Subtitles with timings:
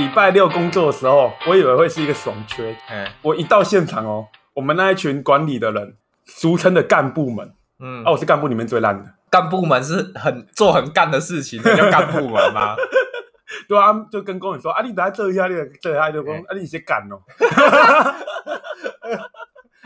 [0.00, 2.74] 礼拜六工作的时候，我以为会是一个爽缺。
[2.88, 5.94] 哎，我一到现场哦，我们那一群管理的人，
[6.24, 9.04] 俗称的干部们，嗯啊，，我是干部里面最烂的。
[9.28, 12.74] 干部们是很做很干的事情，那 叫干部们吗？
[13.68, 17.20] 对啊，就跟工人说啊，你等下这一下，你这一下就讲嗯啊，你先干哦。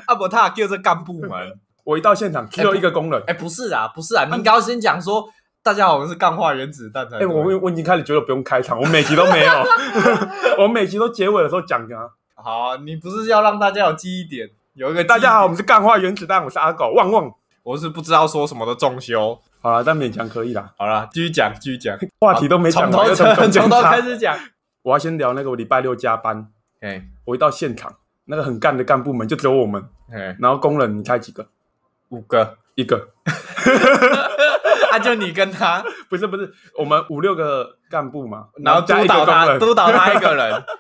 [0.07, 1.59] 啊不，他叫这干部们。
[1.83, 5.29] 我一到现场只有一个工人，哎，不是啊，不是啊，你应该要先讲说，
[5.65, 7.27] 大家好，我们是干化原子弹才哎、对。
[7.27, 9.53] 我我已经开始觉得不用开场，我每集都没有，
[10.63, 12.11] 我每集都结尾的时候讲啊。
[12.35, 17.33] 好啊，你不是要让大家有记忆点，有一个大家好，我们是干化原子弹，我是阿狗旺旺。
[17.63, 19.41] 我是不知道说什么的重修。
[19.63, 24.39] 好了，但勉强可以啦，好了，继续讲，继续讲，话题都没讲完，从头又从从头开始讲。
[24.83, 26.47] 我要先聊那个我礼拜六加班，
[26.83, 27.91] 哎我一到现场，
[28.27, 31.47] 那个很干的干部们就只有我们，哎，然后工人你猜几个？
[32.11, 33.09] 五个，一个，
[34.95, 40.65] 啊，就你跟他， 不是不是，我们五六个干部嘛，然后督导他，督导他一个人。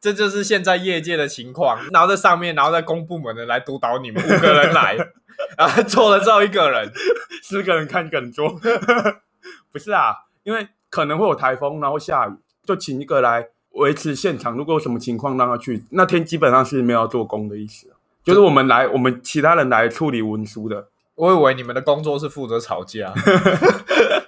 [0.00, 4.96] 这就是现在业界的情况，然后在上面，然后在公部门的来督导你们五个人来，
[5.58, 6.92] 然后做了之后一个人，
[7.42, 8.48] 四个人看一个人做，
[9.72, 12.32] 不是啊，因为可能会有台风，然后下雨，
[12.64, 14.54] 就请一个来维持现场。
[14.56, 17.88] 如果有什么情况让他去，那天基本上是没有要做工的意思，
[18.22, 20.86] 就是我们来，我们其他人来处理文书的。
[21.16, 23.12] 我以为你们的工作是负责吵架，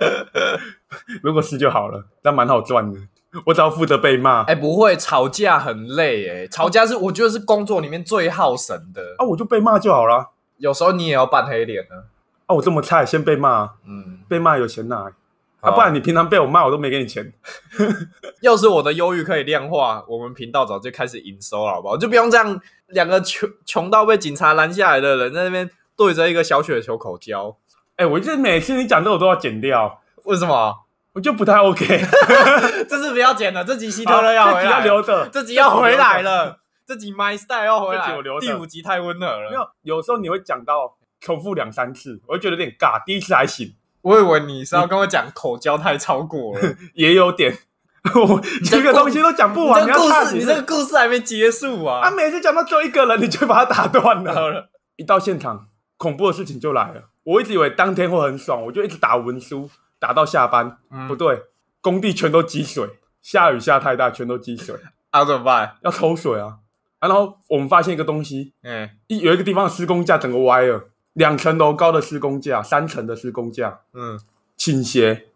[1.22, 2.98] 如果是就好了，那蛮好赚的。
[3.44, 10.30] 我只要负责被骂，哎、不会吵架很累哎，吵架是我觉得是工作里面最耗神的，啊，我就被骂就好了。
[10.56, 12.04] 有时候你也要扮黑脸呢。
[12.46, 15.12] 啊，我这么菜，先被骂，嗯，被骂有钱拿、
[15.60, 17.30] 好啊，不然你平常被我骂，我都没给你钱。
[18.40, 21.98] 要是我的忧郁可以量化，我们频道早就开始营收了，好不好？
[21.98, 25.68] 就不用这样，两个穷穷到被警察拦下来的人在那边
[25.98, 27.56] 对着一个小雪球口交，
[27.96, 30.84] 哎、我这每次你讲这我都要剪掉，为什么？
[31.14, 31.84] 我就不太 OK。
[32.88, 39.50] 这次不要剪了，这集希特勒要回来要，留着，这集要回来了，这集 My Style 要回来第五集太温和了。
[39.50, 43.02] 没有，有时候你会讲到重复两三次，我会觉得有点尬。
[43.04, 47.58] 第一次还行，我以为你是要跟我讲口交太超过了， 也有点，
[48.14, 52.10] 我这个东西都讲不完，你这个故事，你你这个故事还没结束啊，啊！
[52.12, 55.66] 每次讲到最后一个人，你就把他打断了，一到现场，
[55.98, 57.10] 恐怖的事情就来了。
[57.24, 60.78] 我一直以为当天会很爽，我就一直打文书，打到下班。
[60.90, 61.42] 嗯不对，
[61.82, 62.88] 工地全都积水，
[63.20, 64.74] 下雨下太大，全都积水，
[65.10, 65.76] 啊怎么办？
[65.82, 66.60] 要抽水啊。
[67.00, 74.18] 啊然后我们发现一个东西，嗯一有一个地方的施工架整个歪了，两层楼高的施工架，三层的施工架嗯，
[74.56, 75.26] 倾斜，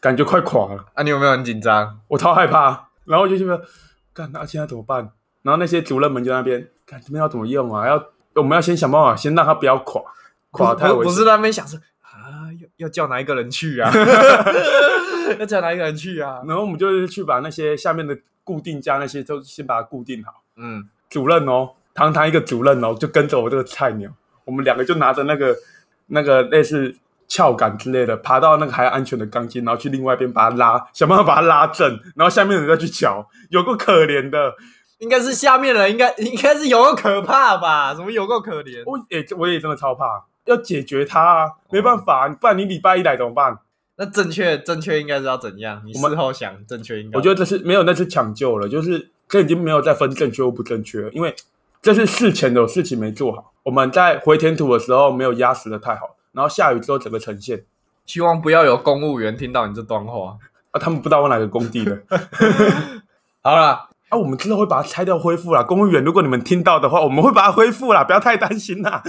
[0.00, 0.86] 感觉快垮了。
[0.94, 2.00] 啊你有没有很紧张？
[2.08, 3.62] 我超害怕，然后我就觉得，
[4.12, 5.12] 干那现在怎么办？
[5.42, 7.86] 然后那些主任们就在那边，看这边要怎么用啊？
[7.86, 8.04] 要
[8.34, 10.02] 我们要先想办法，先让他不要垮，
[10.50, 10.98] 垮太危险。
[10.98, 13.90] 不不是在那边想说啊，要要叫哪一个人去啊？
[15.38, 16.40] 要叫哪一个人去啊？
[16.46, 20.42] 然后我们就去把那些下面的固定架那些都先把它固定好。
[20.56, 24.10] 嗯，主任哦，堂堂一个主任哦，就跟着我这个菜鸟，
[24.44, 25.56] 我们两个就拿着那个
[26.08, 26.94] 那个类似
[27.28, 34.54] 撬杆之类的，爬到那个还安全的钢筋，然后去另外一边把它拉，想办法把它拉正，然后下面的人再去瞧，有够可怜的。
[35.02, 37.92] 应该是下面的人应该应该是有够可怕吧？
[37.92, 38.84] 怎么有够可怜？
[38.86, 43.58] 我也我也真的超怕，要解决它啊，没办法，不然你礼拜一来怎么办？
[43.96, 45.82] 那正确正确应该是要怎样？
[45.84, 51.34] 你事后想正确应该，我觉得这是没有，那是抢救了，就是这已经没有再分正确或不正确了，因为
[51.82, 57.64] 这是事前的事情没做好，我们在回填土的时候没有压实的太好，然后下雨之后整个呈现
[58.06, 60.38] 希望不要有公务员听到你这段话。
[60.70, 62.00] 啊，他们不知道我哪个工地的
[63.44, 65.62] 好了，啊，我们真的会把它拆掉恢复啦。
[65.62, 69.02] 公务员，如果你们听到的话，我们会把它恢复啦，不要太担心啦。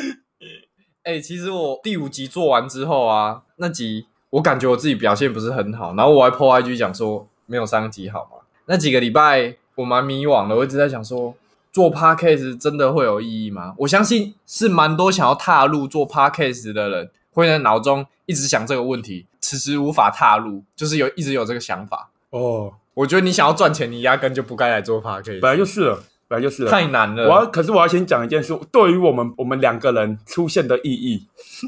[1.03, 8.37] 哎、其实我第五集做完之后啊，那集我感觉我自己表现不是很好，然后我还 po IG 讲说没有上集好嘛。
[8.67, 11.35] 那几个礼拜我蛮迷惘的，我一直在想说
[11.73, 13.73] 做 podcast 真的会有意义吗？
[13.79, 22.09] 我相信是蛮多想要踏入做 podcast 的人会在脑中一直想这个问题，迟迟无法踏入，就是有一直有这个想法。
[22.29, 26.69] 哦，我觉得你想要赚钱，你压根就不该来做 podcast，本来就是了，本来就是了。
[26.69, 27.27] 太难了。
[27.27, 31.27] 我要，可是我要先讲一件事，对于我们我们两个人出现的意义，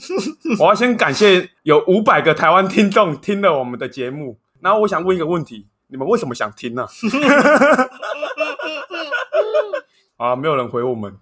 [0.59, 6.85] 我要先感谢有五百个台湾听众听了我们的节目，然后我想问一个问题：你们为什么想听呢、
[10.17, 11.17] 啊，没有人回我们，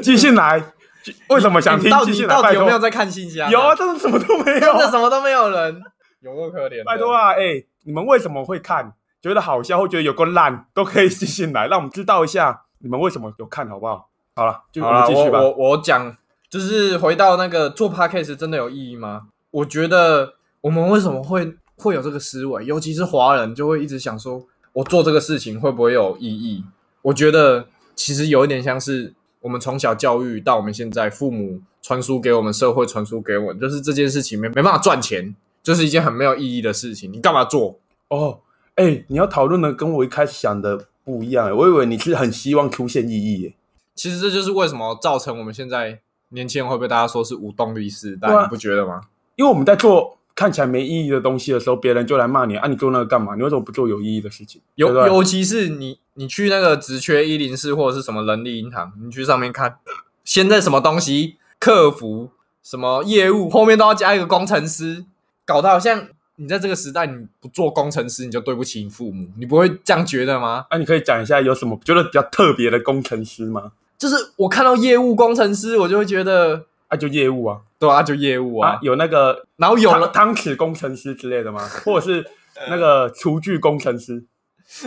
[0.00, 0.62] 寄信来，
[1.02, 1.90] 寄为什么想听你？
[2.26, 5.82] 到底有没有在看信息啊、有啊，，真的什么都没有真的啊，什么都没有人，
[6.20, 6.84] 有够可怜。
[6.84, 8.92] 拜托啊，哎、你们为什么会看？
[9.22, 14.08] 觉得好笑或觉得有够烂，都可以寄信来，让我们知道一下你们为什么有看，好不好？
[14.34, 15.40] 好了，就我们继续吧。
[15.40, 16.16] 我我我讲，
[16.48, 19.28] 就是回到那个做 podcast 真的有意义吗？
[19.50, 26.64] 我觉得我们为什么会会有这个思维，尤其是华人，就会一直想说，我做这个事情会不会有意义？
[27.02, 37.10] 我觉得其实有一点像是我们从小教育到我们现在，父母传输给我们，社会传输给我们，就是这件事情没没办法赚钱，就是一件很没有意义的事情。
[37.12, 37.78] 你干嘛做？
[38.08, 38.40] 哦，
[38.76, 43.54] 哎，你要讨论的跟我一开始想的不一样，我以为你是很希望出现意义耶。
[43.94, 49.00] 其实这就是为什么造成我们现在年轻人会被大家说是无动力时代，啊你不觉得吗？
[49.36, 53.34] 因为我们在做看起来没意义的东西的时候，别人就来骂你啊，你做那个干嘛？
[53.34, 54.60] 你为什么不做有意义的事情？
[54.74, 59.78] 尤尤其是你，你去那个职缺一零四或者是什么人力银行，你去上面看，
[60.22, 62.28] 现在什么东西客服、
[62.62, 65.06] 什么业务后面都要加一个工程师，
[65.46, 70.66] 搞得好像你在这个时代你不做工程师你就对不起你父母，你不会这样觉得吗？
[70.70, 73.72] 啊，你可以讲一下有什么觉得比较特别的工程师吗？
[73.98, 81.66] 就是我看到业务工程师，我就会觉得，啊，就业务啊，对啊，就业务啊，啊，有那个然后有了汤汤匙工程师之类的吗？
[81.84, 82.26] 或者是
[82.68, 84.22] 那个厨具工程师？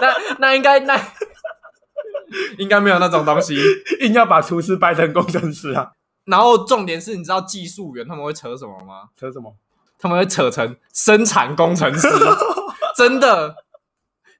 [0.00, 0.94] 那那应该那
[2.58, 3.56] 应该没有那种东西。
[4.00, 5.90] 硬要把厨师掰成工程师啊？
[6.26, 9.08] 然后重点是，你知道技术员他们会扯什么吗？
[9.18, 9.52] 扯什么？
[10.02, 12.08] 他们会扯成生产工程师，
[12.96, 13.54] 真的，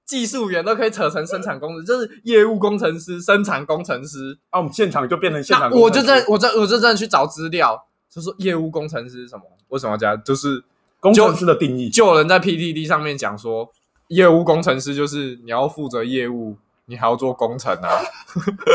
[0.05, 4.37] 技术员都可以扯成生产工程师，就是业务工程师、生产工程师。
[4.51, 7.81] 啊，我们现场就变成现那场工程师，我就在我在我就真的去找资料，
[8.11, 9.45] 就说业务工程师是什么？
[9.69, 10.17] 为什么要加？
[10.17, 10.65] 就是
[10.99, 11.89] 工程师的定义。
[11.89, 13.71] 就有人在 P T D 上面讲说，
[14.09, 16.57] 业务工程师就是你要负责业务，
[16.87, 17.89] 你还要做工程啊。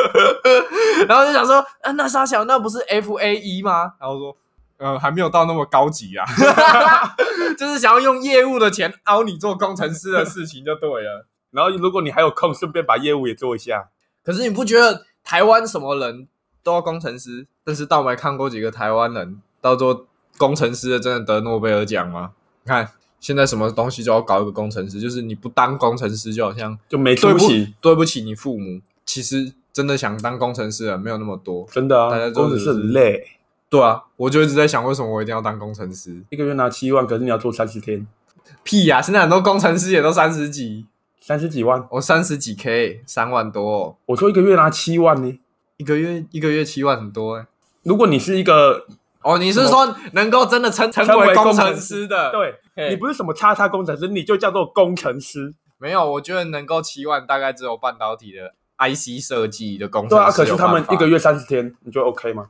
[1.10, 3.94] 然后就想说，啊，那沙小那不是 F A E 吗？
[4.00, 4.38] 然后说，
[4.78, 6.26] 呃，还没有到那么高级啊，
[7.58, 11.28] 就是想要用业务的钱凹你做工程师的事情就对了。
[11.52, 13.90] 然后如果你还有空，顺便把业务也做一下。
[14.24, 16.28] 可是你不觉得台湾什么人
[16.62, 17.48] 都要工程师？
[17.64, 20.06] 但是倒没看过几个台湾人到做
[20.38, 22.32] 工程师的，真的得诺贝尔奖吗？
[22.64, 22.90] 你看
[23.20, 28.82] 现在什么东西就要搞一个工程师，就是你不当工程师，就好像就没对不出息，对不起你父母。
[29.06, 31.66] 其实真的想当工程师的人没有那么多。
[31.72, 33.26] 真的啊，大家都工程师很累，
[33.70, 36.24] 对啊，我就一直在想，为什么我一定要当工程师？
[36.30, 38.08] 一个月拿七万，可是你要做三十天，
[38.64, 40.86] 屁呀、现在很多工程师也都三十几，
[41.20, 41.86] 三十几万。
[41.92, 45.40] 我三十几 K，三万多、哦，我说一个月拿七万呢。
[45.78, 47.46] 一个月一个月七万很多哎、
[47.84, 48.86] 如果你是一个
[49.22, 52.32] 哦，你是说能够真的成成成为为工程师师的？
[52.32, 55.54] 对嘿你不是什么叉叉工程师，你就叫做工程师。
[55.78, 62.48] 没有，我觉得能够七万，大概只有半导体的 IC 设计的工程师对啊，可是他们一个，月三十天，你觉得 OK 吗？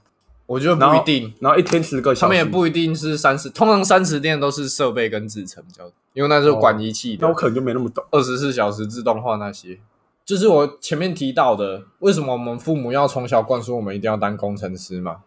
[0.47, 8.03] 我觉得不一定，然后一天十个小时，他们也不一定是三十，通常三十天都是设备跟制程比较多，因为那是管仪器的那我，可能就没那么懂。
[8.11, 9.77] 二十四小时自动化那些。
[10.25, 15.17] 就是我前面提到的，为什么我们父母要从小灌输我们一定要当工程师嘛？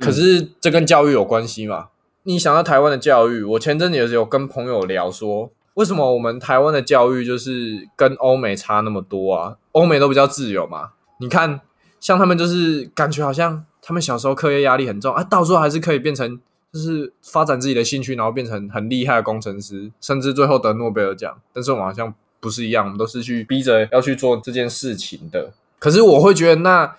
[0.00, 1.88] 可是这跟教育有关系嘛？
[2.24, 9.56] 你想到台湾的教育，我前阵子有跟朋友聊说，为什么我们台湾的教育就是跟欧美差那么多啊？
[9.72, 10.90] 欧美都比较自由嘛。
[11.20, 11.60] 你看，
[12.00, 16.38] 像他们就是感觉好像他们小时候课业压力很重啊，到时候还是可以变成
[16.70, 21.40] 就是发展自己的兴趣，然后变成很厉害的工程师，甚至最后得诺贝尔奖。
[21.54, 25.54] 但是我们好像不是一样，我们都是去逼着要去做这件事情的。
[25.78, 26.96] 可是我会觉得，那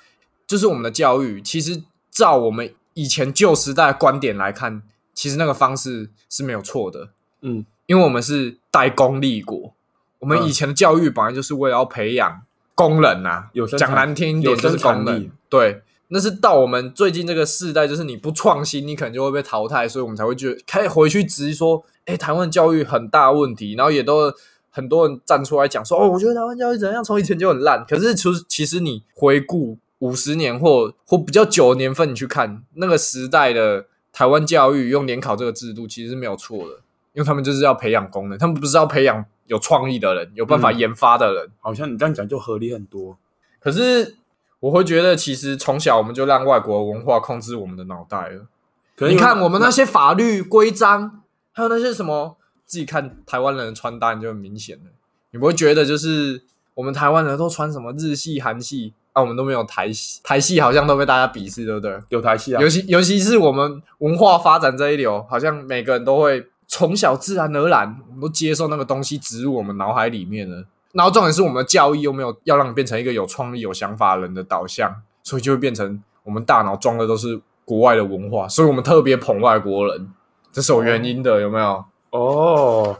[0.47, 4.81] 就是我们的教育，其实照我们以前旧时代的观点来看，
[5.13, 7.09] 其实那个方式是没有错的。
[7.41, 9.75] 嗯，因为我们是代工立国，
[10.17, 12.41] 我们嗯以前的教育本来就是为了要培养
[12.73, 15.29] 工人呐、有生产讲难听一点就是工人。
[15.47, 24.33] 对，那是到我们最近这个世代，就是你不创新，你可能就会被淘汰，所以我们才会觉得开始回去质疑说，哎，台湾教育很大问题，然后也都
[24.69, 27.85] 很多人站出来讲说，哦，我觉得台湾教育怎样，从以前就很烂。
[27.87, 36.81] 可是其实其实你回顾五十年或或比较久的年份，你去看那个时代的台湾教育用联考这个制度，其实是没有错的。
[37.13, 41.49] 因为他们就是要培养功能，他们不是要培养有创意的人，有办法嗯研发的人。
[41.59, 43.17] 好像你这样讲就合理很多。
[43.59, 44.15] 可是
[44.59, 48.47] 我会觉得，其实从小我们就让外国文化控制我们的脑袋了。
[48.95, 51.21] 可你看我们那些法律规章，
[51.53, 52.35] 还有那些什么，
[52.65, 54.91] 自己看台湾人的穿搭，你就很明显了。
[55.31, 61.97] 你不会觉得就是我们台湾人都穿什么日系、韩系啊，我们都没有台系，台系好像都被大家鄙视，对不对？
[62.09, 70.65] 有台系啊尤，其尤其是我们文化发展这一流，好像每个人都会从小自然而然，我们都接受那个东西植入我们脑海里面了。
[70.93, 74.93] 然后重点是我们的教育又没有要让你变成一个有创意、有想法的人的导向，
[75.23, 80.09] 所以就会变成我们大脑装的都是国外的文化，所以我们特别捧外国人，
[80.51, 81.83] 这是有原因的，有没有？
[82.11, 82.97] 哦，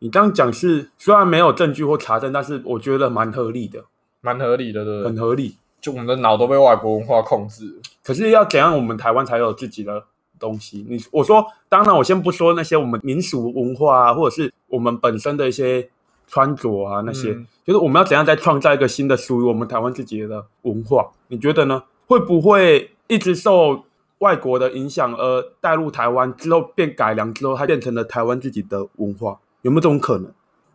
[0.00, 3.84] 你这样讲是虽然没有证据或查证，但是我觉得蛮合理的，
[4.20, 5.08] 蛮合理的，对不对？
[5.10, 5.56] 很合理。
[5.80, 7.80] 就我们的脑都被外国文化控制。
[8.02, 10.02] 可是要怎样，我们台湾才有自己的
[10.36, 10.84] 东西？
[10.88, 15.88] 你我说，当然我先不说那些我们民俗文化啊，或者是我们本身的一些
[16.28, 21.10] 穿着啊那些，嗯就是我们要怎样再创造一个新的属于我们台湾自己的文化？
[21.26, 21.82] 你觉得呢？
[22.06, 23.84] 会不会一直受
[24.18, 29.38] 外国的影响而带入台湾之后变改良之后，它变成了台湾自己的文化？
[29.62, 30.30] 有没有这种可能？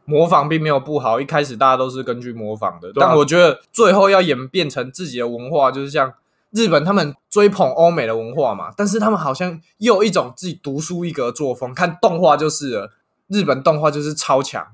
[0.06, 6.14] 模仿并没有不好，一开始大家都是根据模仿的，啊但我觉得最后要演变成自己的文化，就是像
[6.52, 12.92] 日本他们追捧欧美的文化嘛，但是他们好像又有一种自己独树一格的作风，看动画就是了，
[13.28, 14.68] 日本动画就是超强，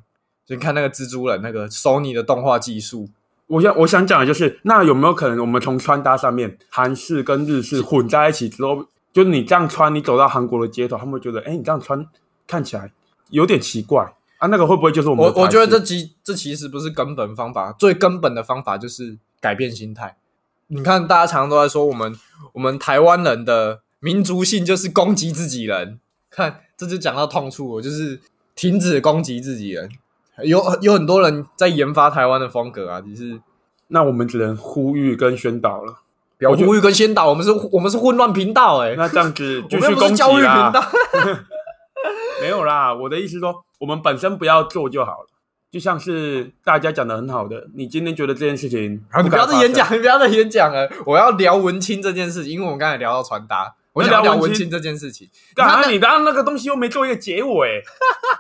[0.50, 3.08] 就你看那个蜘蛛人那个 Sony 的动画技术，
[3.46, 12.04] 我想我想讲的就是，那有没有可能我们从穿搭上面，韩式跟日式混在一起之后，就是你这样穿，你走到韩国的街头，他们会觉得，哎，你这样穿
[12.48, 12.92] 看起来
[13.30, 14.48] 有点奇怪啊？
[14.48, 20.18] 那个会不会就是我们的我我觉得这其这其实不是根本方法，最根本的方法就是改变心态。
[20.66, 22.16] 你看，大家常常都在说我们
[22.54, 26.00] 我们台湾人的民族性就是攻击自己人，
[26.32, 28.20] 看这就讲到痛处了，就是
[28.56, 29.88] 停止攻击自己人。
[30.44, 33.40] 有有很多人在研发台湾的风格啊，只是
[33.88, 35.96] 那我们只能呼吁跟宣导了。
[36.38, 40.82] 不要呼吁跟宣导，我们是我们是混乱频道哎、那这样子 我们是继续攻击教育频啦道。
[42.42, 45.28] 没有啦，我的意思说，我们本身不要做就好了。
[45.70, 50.90] 就像是大家讲的很好的，你今天觉得这件事情好，你不要再演讲， 你不要再演讲了。
[51.06, 55.28] 我要聊文青这件事情，因为我们刚才聊到传达，我想要聊聊文青这件事情。
[55.54, 55.90] 干你看啊？
[55.90, 57.84] 你刚刚那个东西又没做一个结尾，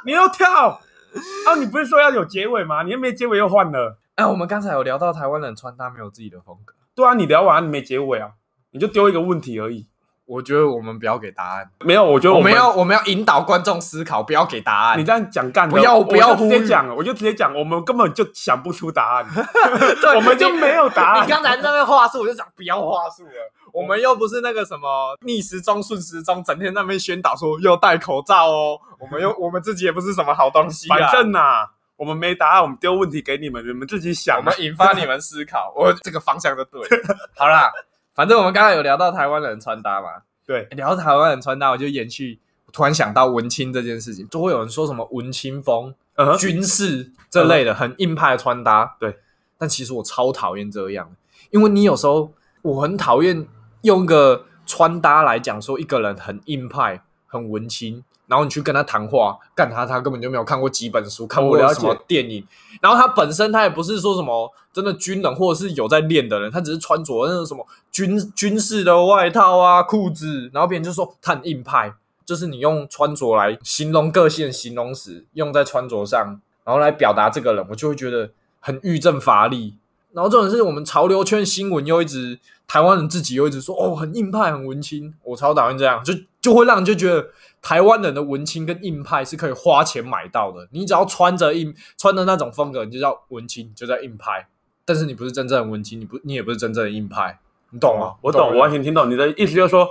[0.05, 0.79] 你又跳
[1.47, 1.55] 啊？
[1.59, 2.83] 你不是说要有结尾吗？
[2.83, 3.97] 你又没结尾又换了。
[4.15, 8.31] 哎，我们刚才有聊到台湾人穿搭没有自己的风格，对啊，你聊完你没结尾啊，
[8.71, 9.87] 你就丢一个问题而已。
[10.25, 14.99] 我觉得我们不要给答案，没有，我觉得我们要我们要引导观众思考，不要给答案。
[14.99, 19.25] 你这样讲干的，不要不要直接讲，我就直接讲，我们根本就想不出答案，
[19.99, 21.29] 对我们就没有答案你。
[21.31, 23.31] 刚才那个话术，我就讲不要话术了。
[23.73, 28.79] 我们又不是那个什么逆时钟顺时钟，整天在那边宣导说要戴口罩哦。
[28.99, 30.97] 我们又 我们自己也不是什么好东西啊。
[30.97, 34.41] 反正呐、我们没答案，我们丢问题给你们，你们自己想我。
[34.41, 36.81] 们引发你们思考，我这个方向就对。
[37.35, 37.71] 好啦，
[38.15, 40.09] 反正我们刚刚有聊到台湾人穿搭嘛，
[40.45, 42.39] 对，聊到台湾人穿搭，我就延续，
[42.71, 45.93] 突然想到文青这件事情，就会有人说什么文青风、
[46.37, 48.95] 军事这类的很硬派的穿搭。
[48.99, 49.19] 对，
[49.57, 51.09] 但其实我超讨厌这样，
[51.51, 53.47] 因为你有时候我很讨厌
[53.81, 58.03] 用个穿搭来讲说一个人很硬派、很文青。
[58.27, 62.45] 然后你去跟他谈话，干他，他根本就没有看过几本书，看过我了什么解电影，
[62.79, 71.91] 然后他本身他也不是说什么真的军人，或者是有在练的人，他只是穿着那种什么军军事的外套啊、裤子，然后别人就说他很硬派，
[72.23, 79.73] 就是你用穿着来形容个性的形容词，用在穿着上，然后来表达这个人，我就会觉得很欲症乏力。
[80.11, 87.29] 然后这种是我们潮流圈新闻又一直台湾人自己又一直说哦很硬派很文青，我超讨厌这样，就就会让人就觉得
[87.63, 90.67] 台湾人的文青跟硬派是可以花钱买到的。
[90.71, 94.47] 你只要穿着硬穿的那种风格，你就叫文青，就叫硬派。
[94.85, 97.39] 但是你不是真正的文青，你不你也不是真正的硬派，
[97.71, 98.13] 你懂吗？
[98.21, 99.89] 我懂，我完全听懂你的意思，就是说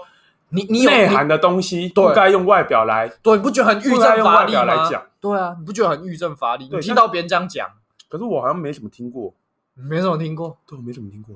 [0.50, 3.08] 你你内涵的东西对不该用外表来。
[3.20, 4.64] 对，你不觉得很欲不该用外振乏力吗？
[4.64, 6.64] 表来讲，对啊，你不觉得很欲振乏力？
[6.66, 7.68] 你对听到别人这样讲，
[8.08, 9.34] 可是我好像没什么听过，
[9.74, 10.56] 你没怎么听过？
[10.64, 11.34] 对，我没什么听过。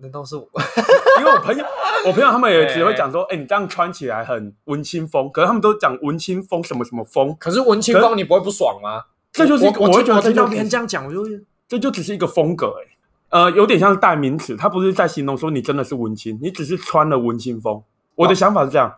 [0.00, 0.46] 难道是我？
[1.18, 1.64] 因为我朋友，
[2.06, 9.04] 我朋友他们也只会讲说，哎、你这样穿起来很文青风，可是他们都讲文青风什么什么风，可是文青风你不会不爽吗？
[9.32, 11.30] 这就是一个我会觉得听到别人这样讲，我就会
[11.68, 12.96] 这就只是一个风格、哎，
[13.30, 17.82] 呃，有点像是代名词，他不是在形容说你真的是文青，你只是穿了文青风。
[18.14, 18.94] 我的想法是这样，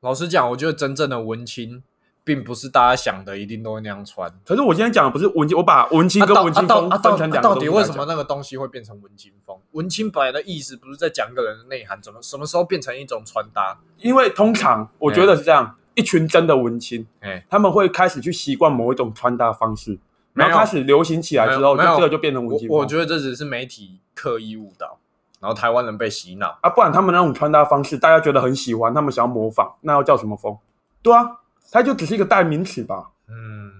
[0.00, 1.82] 老实讲，我觉得真正的文青，
[2.26, 4.28] 并不是大家想的一定都会那样穿。
[4.44, 9.56] 可是我今天讲的不是文青，我把文青跟文青风分成两啊到底个东西来讲为什么那个东西会变成文青风？
[9.70, 13.78] 文青本来的意思不是在讲一个人的内涵，怎么什么时候变成一种穿搭？
[13.98, 19.96] 因为通常我觉得是这样，一群真的文青，哎，他们会开始去习惯某一种穿搭方式，
[20.34, 22.78] 然后开始流行起来之后，就这个就变成文我青风。
[22.78, 24.98] 我觉得这只是媒体刻意误导，
[25.38, 26.58] 然后台湾人被洗脑。
[26.60, 30.58] 啊，不然他们那种穿搭方式，大家觉得很喜欢，他们想要模仿，那要叫什么风？
[31.02, 31.38] 对啊，
[31.70, 33.10] 它就只是一个代名词吧。
[33.28, 33.70] 嗯，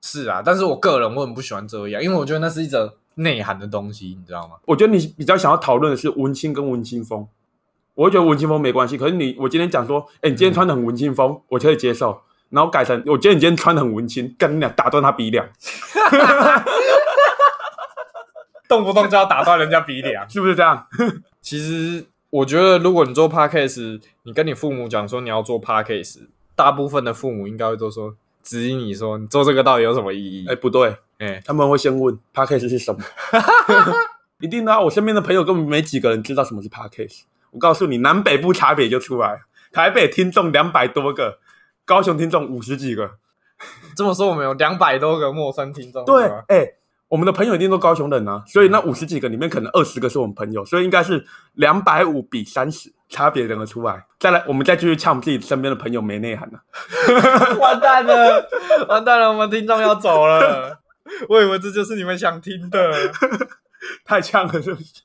[0.00, 4.54] 是啊，但是我个人我很不喜欢这样，因为我觉得那是一种内涵的东西，你知道吗？
[4.66, 7.26] 我觉得你比较想要讨论的是文青跟文青风，
[7.94, 8.98] 我会觉得文青风没关系。
[8.98, 12.20] 可是你，我今天讲说，哎，你今天穿的很文青风，我可以接受。
[12.48, 15.44] 然后改成，我觉得你今天穿的很文青，跟你俩打断他鼻梁，
[18.68, 20.30] 动不动就要打断人家鼻梁。
[20.30, 20.86] 是不是这样？
[21.42, 30.46] 其实我觉得，如果你做 podcast，你跟你父母讲说你要做 podcast，大部分的父母应该会都说指引你说你做这个到底有什么意义？
[30.48, 33.00] 哎，不对，哎、他们会先问 p a c k a g e 是什么？
[34.40, 34.80] 一定的啊！
[34.80, 37.26] 我身边的朋友根本没几个人知道什么是 p a c k a g e。
[37.52, 39.40] 我告诉你，南北部差别就出来了。
[39.72, 41.38] 台北听众两百多个，
[41.84, 43.12] 高雄听众五十几个，
[43.96, 46.74] 这么说，我们有两百多个陌生听众，对哎、
[47.08, 54.04] 我们的朋友一定都高雄人啊，所以那五十几个里面可能二十个是我们朋友，所以应该是两百五比三十，差别认得出来。
[54.18, 56.58] 再来，我们再继续呛我们自己身边的朋友没内涵啊。
[57.60, 58.48] 完蛋了，
[58.88, 60.80] 完蛋了，我们听众要走了。
[61.28, 62.92] 我以为这就是你们想听的。
[64.04, 65.02] 太呛了，是不是？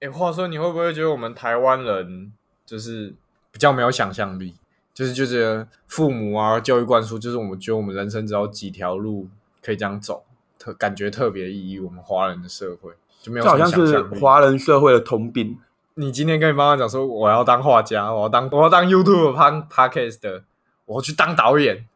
[0.00, 2.32] 哎、话说你会不会觉得我们台湾人
[2.66, 3.14] 就是
[3.50, 4.54] 比较没有想象力？
[4.92, 9.28] 就是就觉得父母啊教育灌输，就是我们觉得我们人生只有几条路
[9.62, 10.24] 可以这样走，
[10.60, 11.80] 特感觉特别意义。
[11.80, 14.00] 我们华人的社会就没有这好像是。
[14.20, 15.58] 华人社会的通病。
[15.94, 20.44] 你今天跟你妈妈讲说我要当画家，我要当我要当 YouTube pod podcast 的，
[20.84, 21.86] 我要去当导演。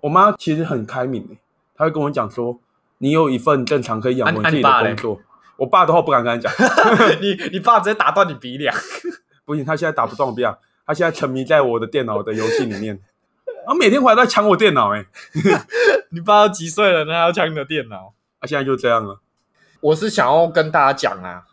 [0.00, 1.36] 我妈其实很开明的，
[1.76, 2.58] 她会跟我讲说，
[2.98, 5.20] 你有一份正常可以养活啊自己的工作。
[5.56, 6.52] 我爸的话不敢跟他讲，
[7.22, 8.74] 你你爸直接打断你鼻梁。
[9.46, 12.98] 不行，他现在打不动我鼻梁，他现在沉迷在我的电脑的游戏里面，
[13.64, 15.06] 然后每天回来都在抢我电脑诶，
[16.10, 18.12] 你爸都几岁了，那还要抢你的电脑？
[18.38, 19.20] 啊，现在就这样了。
[19.80, 21.44] 我是想要跟大家讲啊，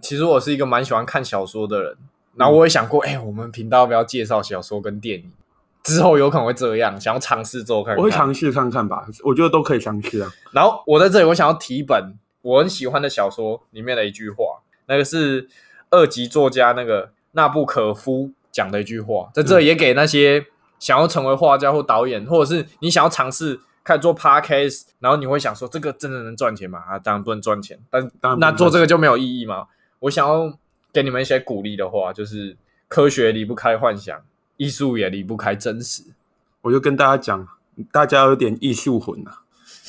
[0.00, 1.96] 其实我是一个蛮喜欢看小说的人，
[2.36, 5.32] 然后我也想过，哎、我们频道要不要介绍小说跟电影？
[5.82, 7.98] 之后有可能会这样，想要尝试做看看。
[7.98, 10.30] 我会尝试看看吧，我觉得都可以尝试啊。
[10.52, 15.48] 然后我在这里，我想要提一本我很喜欢的小说里面的一句话，那个是
[15.90, 20.46] 二级作家那个纳布可夫讲的一句话，在这里也给那些
[20.82, 26.80] 想要成为画家或导演，或者是你想要尝试开始做 podcast，然后你会想说这个真的能赚钱吗？
[26.80, 29.68] 啊，当然不能赚钱，但当然那做这个就没有意义嘛。
[30.00, 30.58] 我想要
[30.92, 32.56] 给你们一些鼓励的话，就是
[32.88, 34.20] 科学离不开幻想，
[34.56, 36.02] 艺术也离不开真实。
[36.62, 37.46] 我就跟大家讲，
[37.92, 39.42] 大家有点艺术魂啊。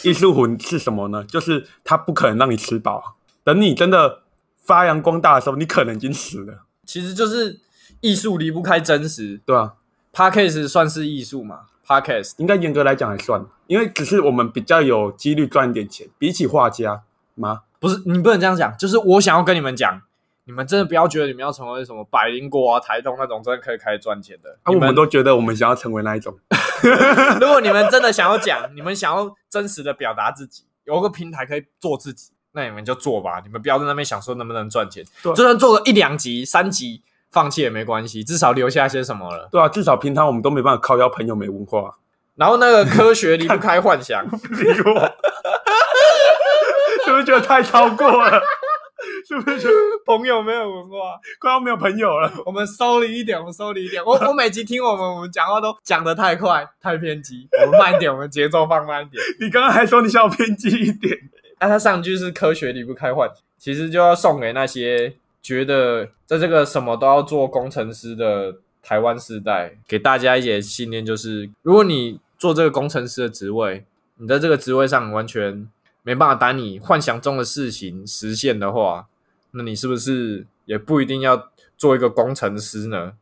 [0.03, 1.23] 艺术魂是什么呢？
[1.23, 4.21] 就是它不可能让你吃饱，等你真的
[4.57, 7.59] 发扬光大的时候，你可能已经死了，其实就是
[8.01, 9.77] 艺术离不开真实，对吧、
[10.13, 17.01] Podcast 算是艺术嘛？Podcast 应该严格来讲还算，因为只是我们比较有几率赚一点钱，比起画家
[17.33, 17.61] 吗？
[17.79, 20.03] 不是你不能这样讲，就是我想要跟你们讲，
[20.43, 24.55] 你们真的不要觉得你们要成为什么百灵果啊、台东那种真的可以开始赚钱的。
[24.61, 26.37] 啊，我们都觉得我们想要成为那一种，
[27.41, 33.41] 如果你们真的想要讲，你们想要真实的表达自己，有个平台可以做自己，那你们就做吧。
[33.43, 37.01] 你们不要在那边想说能不能赚钱，就算做个一两集、三集，
[37.33, 39.49] 放弃也没关系，至少留下些什么了。
[39.51, 41.95] 对啊，至少平常我们都没办法靠邀朋友没文化，
[42.35, 44.37] 然后那个科学离不开幻想， 比
[44.85, 45.11] 我，
[47.03, 48.39] 是不是觉得太超过了？
[49.27, 49.73] 是不是觉得
[50.05, 52.31] 朋友没有文化，快要没有朋友了？
[52.45, 54.03] 我们收理一点，我们收理一点。
[54.05, 59.21] 我我每集听我们我们讲话都讲得太快，太偏激，我们慢一点，我们节奏放慢一点。
[59.39, 61.17] 你刚刚还说你想要偏激一点，
[61.59, 65.13] 那、他上句是科学离不开幻，其实就要送给那些
[65.43, 75.67] 觉得在这个什么都要做工程师的台湾时代，给大家一些信念，就是如果你做这个工程师的职位，你在这个职位上完全
[76.01, 79.07] 没办法把你幻想中的事情实现的话，
[79.51, 83.13] 那你是不是也不一定要做一个工程师呢？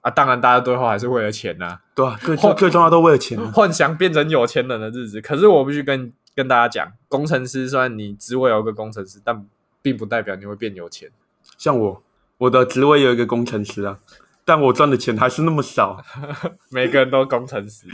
[0.00, 3.50] 啊，当然，大家最后还是为了钱呐、对啊，最最最重要都为了钱啊。
[3.54, 5.20] 幻想变成有钱人的日子。
[5.20, 9.44] 可是我必须跟跟大家讲，工程师虽然你职位有个工程师，但
[9.82, 11.10] 并不代表你会变有钱。
[11.58, 12.02] 像我，
[12.38, 13.98] 我的职位有一个工程师啊，
[14.44, 16.02] 但我赚的钱还是那么少。
[16.70, 17.86] 每个人都工程师，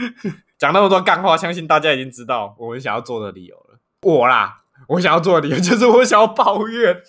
[0.57, 3.79] 讲那么多干话，相信大家已经知道我们想要做的理由了。
[4.03, 7.01] 我啦，我想要做的理由就是我想要抱怨。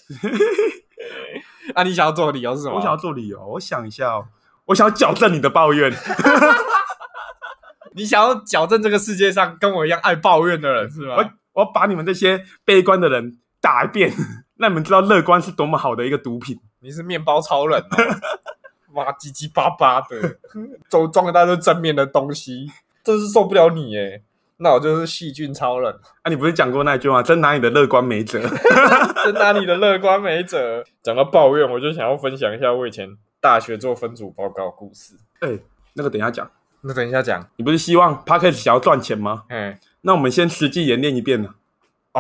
[1.75, 2.77] 啊，你想要做的理由是什么？
[2.77, 4.25] 我想要做理由，我想一下哦，
[4.65, 5.93] 我想要矫正你的抱怨。
[7.95, 11.31] 你想要矫正这个世界上跟我一样爱抱怨的人是我吗？
[11.53, 14.13] 我要把你们这些悲观的人打一遍，
[14.57, 16.59] 让你们知道乐观是多么好的一个毒品。
[16.81, 17.97] 你是面包超人哦，
[18.95, 20.39] 哇，唧唧巴巴的，
[20.91, 22.71] 都装一大堆正面的东西，
[23.05, 24.23] 真是受不了你耶！
[24.59, 25.93] 那我就是细菌超人，
[26.23, 28.41] 啊，你不是讲过那句话，真拿你的乐观没辙。
[29.25, 30.83] 真拿你的乐观没辙。
[31.03, 35.15] 讲到抱怨，我就想要分享一下我以前大学做分组报告故事。
[35.41, 35.59] 哎、
[35.95, 36.51] 那个等一下讲。
[36.83, 39.43] 那等一下讲，你不是希望 p a c k e 想要赚钱吗？
[39.49, 41.55] 哎，那我们先实际演练一遍呢。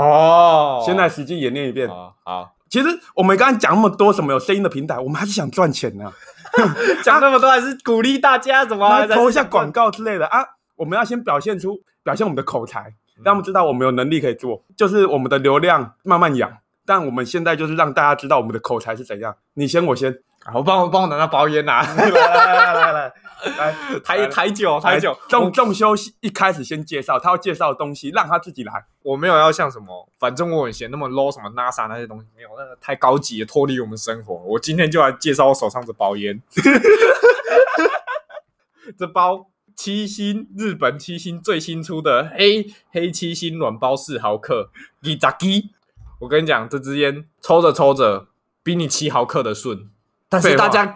[0.00, 1.88] 哦，现在实际演练一遍。
[1.88, 6.12] 好好其实我们刚才讲那么多什么有声音的平台，我们还是想赚钱呢、
[7.02, 10.44] 讲那么多还是鼓励大家怎么来投一下广告之类的啊。
[10.74, 12.80] 我们要先表现出表现我们的口才，
[13.22, 16.58] 让他们知道我们有能力可以做，就是我们的流量慢慢养。
[16.84, 19.34] 但我们现在就是让大家知道我们的口才是怎样。
[19.54, 20.14] 你先，我先。
[20.44, 23.12] 好，帮我帮我拿到包烟呐、 来来来来来
[23.58, 28.84] 来，台台酒台酒，仲仲修一开始先介绍，他要介绍的东西，让他自己来。
[29.02, 34.34] 我没有要像什么，反正我很闲那么 low 什么 NASA 那些东西没有，那个太高级了，脱离我们生活。
[34.34, 36.42] 我今天就来介绍我手上这包烟，
[38.98, 44.70] 这包七星日本七星最新出的黑黑七星软包四毫克，
[45.02, 45.70] 一扎基。
[46.20, 48.28] 我跟你讲，这支烟抽着抽着
[48.62, 49.90] 比你七毫克的顺，
[50.28, 50.94] 但是大家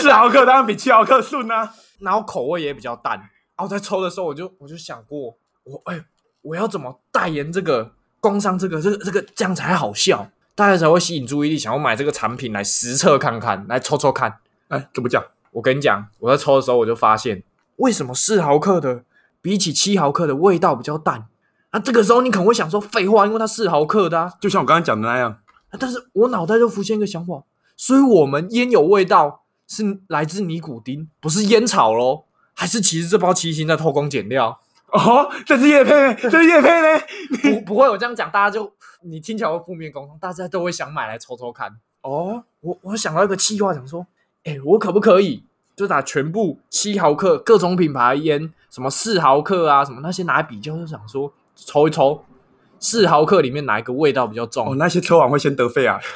[0.00, 1.74] 四毫克当然比七毫克顺啊。
[2.00, 3.18] 然后口味也比较淡。
[3.18, 6.02] 然后在抽的时候，我就我就想过，我哎、
[6.40, 14.38] 我要怎么代言这个工商这个这个这个这样才好笑，大家才会吸引注意力，想要买这个产品来实测看看，来抽抽看。
[14.68, 15.22] 哎，怎么讲？
[15.52, 17.42] 我跟你讲，我在抽的时候我就发现，
[17.76, 19.04] 为什么四毫克的
[19.42, 21.26] 比起七毫克的味道比较淡？
[21.68, 24.32] 啊，这个时候你可能会想说废话，因为它四毫克的啊。
[24.40, 25.30] 就像我刚刚讲的那样，
[25.68, 27.42] 啊但是我脑袋就浮现一个想法，
[27.80, 32.24] 所以我们烟有味道是来自尼古丁，不是烟草喽？
[32.52, 34.60] 还是其实这包七星在偷工减料？
[34.92, 37.00] 哦，这是叶配，这是叶配呢。
[37.42, 41.74] 不不会，我这样讲，大家就你听起来会负面沟通，大家都会想买来抽抽看。
[42.02, 44.06] 哦，我我想到一个计划，想说，
[44.44, 45.42] 哎、我可不可以
[45.74, 52.22] 就打全部七毫克各种品牌的烟，什么四毫克啊，什么那些拿来比较，就想说抽一抽，
[52.78, 54.72] 四毫克里面哪一个味道比较重？
[54.72, 55.98] 哦，那些抽完会先得肺啊。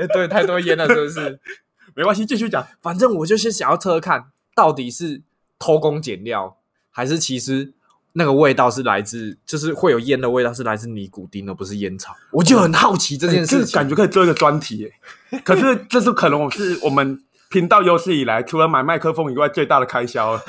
[0.00, 1.40] 哎对，太多烟了，是不是？
[1.94, 2.66] 没关系，继续讲。
[2.80, 5.22] 反正我就是想要测看，到底是
[5.58, 6.56] 偷工减料，
[6.90, 7.74] 还是其实
[8.14, 12.16] 那个味道是来自，就是会有烟的味道是来自尼古丁，而不是烟草。
[12.30, 14.92] 我就很好奇这件事情，感觉可以做一个专题耶。
[15.44, 20.42] 可是这是可能我是我们频道有史以来除了买麦克风以外最大的开销了，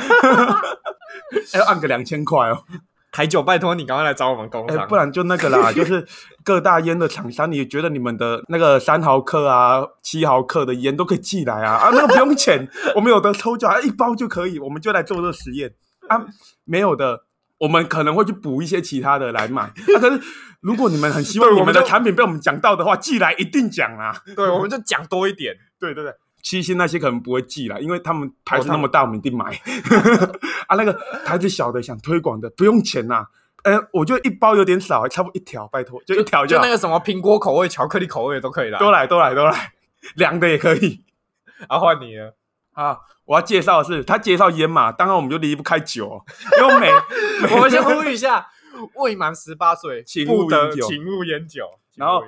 [1.56, 2.64] 要按个两千块哦。
[3.14, 4.88] 台酒，拜托你赶快来找我们工哎、商。
[4.88, 6.06] 不然就那个啦， 就是
[6.44, 11.76] 各大烟的厂商，你觉得你们的那个三毫克啊、七毫克的烟都可以寄来啊？
[11.76, 15.72] 啊，那个不用钱，我们有的抽奖，啊一包就可以，我们就来做这个实验
[16.10, 16.26] 啊。
[16.66, 17.22] 没有的，
[17.60, 19.62] 我们可能会去补一些其他的来买。
[19.62, 20.20] 啊，可是
[20.62, 24.16] 如果你们很希望你们的产品被我们讲到的话，寄来一定讲啊。
[24.36, 25.56] 对，我们就讲多一点。
[25.80, 29.46] 对 对对，七星那些可能不会寄啦，因为他们牌子那么大，我们一定买。
[30.68, 30.94] 啊，那个
[31.26, 33.26] 牌子小的想推广的不用钱呐、
[33.64, 38.78] 呃，我觉得一包有点少，差不多一条，拜托，就一条好就那个什么苹果口味、巧克力口味都可以啦。
[38.78, 39.72] 都来都来都来，
[40.16, 41.06] 凉的也可以
[41.68, 42.36] 啊，换你了。
[42.74, 42.98] 啊。
[43.26, 46.22] 我要介绍的是，他介绍烟嘛，当然我们就离不开酒，
[46.60, 46.92] 因为每
[47.56, 48.46] 我们先呼吁一下，
[48.96, 51.64] 未满十八岁请勿饮酒请勿烟酒，
[51.96, 52.22] 然后。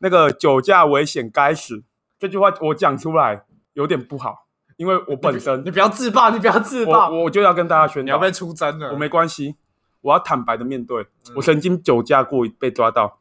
[0.00, 1.82] 那个酒驾危险该死
[2.18, 8.92] 这句话我讲出来有点不好，因为我本身你不要自爆，你不要自我爆，我就要跟大家宣，你要被出征了。
[8.92, 9.56] 我没关系，
[10.00, 13.20] 我要坦白的面对，嗯我曾经酒驾过，被抓到。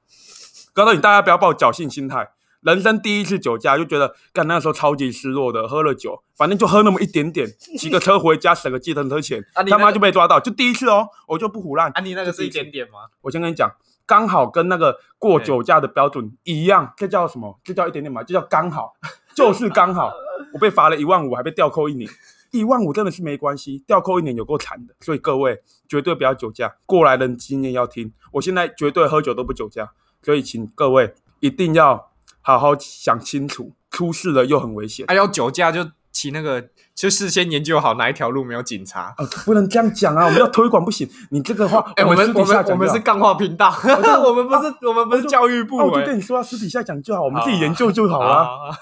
[0.73, 2.31] 告诉你，大家不要抱侥幸心态。
[2.61, 11.91] 人生第一次酒驾，就觉得干那时候超级失落的，喝了酒，反正就喝那么一点点，骑个车回家省个计程车钱，他妈就被抓到，就第一次哦，我就不胡乱。
[11.93, 13.09] 啊，你那个是一点点吗？
[13.21, 13.71] 我先跟你讲，
[14.07, 17.59] 刚好跟那个过酒驾的标准一样，这叫什么？
[17.63, 18.23] 这叫一点点嘛？
[18.23, 18.95] 这叫刚好，
[19.35, 20.11] 就是刚好。
[20.53, 22.09] 我被罚了一万五，还被吊扣一年。
[22.51, 24.95] 一万五真的是没关系，吊扣一年有够惨的。
[25.01, 28.13] 所以各位绝对不要酒驾，过来人经验要听。
[28.31, 29.91] 我现在绝对喝酒都不酒驾，
[30.23, 32.09] 所以请各位一定要
[32.41, 35.05] 好好想清楚，出事了又很危险。
[35.09, 35.85] 啊，要酒驾就
[36.17, 39.13] 骑那个，就事先研究好哪一条路没有警察。
[39.17, 40.25] 啊，不能这样讲啊！
[40.25, 43.69] 我们要推广不行，你这个话， 哎，我们我们我们是干话频道，
[44.25, 46.05] 我们不是我们不是教育部啊，我就哎。
[46.07, 48.47] 跟你说啊，私底下讲就好，我们自己研究就好啊。
[48.47, 48.73] 啊，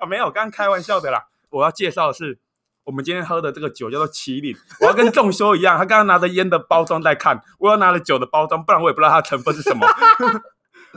[0.00, 1.26] 啊，没有，刚刚开玩笑的啦。
[1.50, 2.38] 我要介绍的是，
[2.84, 4.56] 我们今天喝的这个酒叫做麒麟。
[4.80, 9.86] 我要跟仲修一样，他刚刚拿着烟的包装在看，我要拿着酒的包装，不然我也不知道它的成分是什么。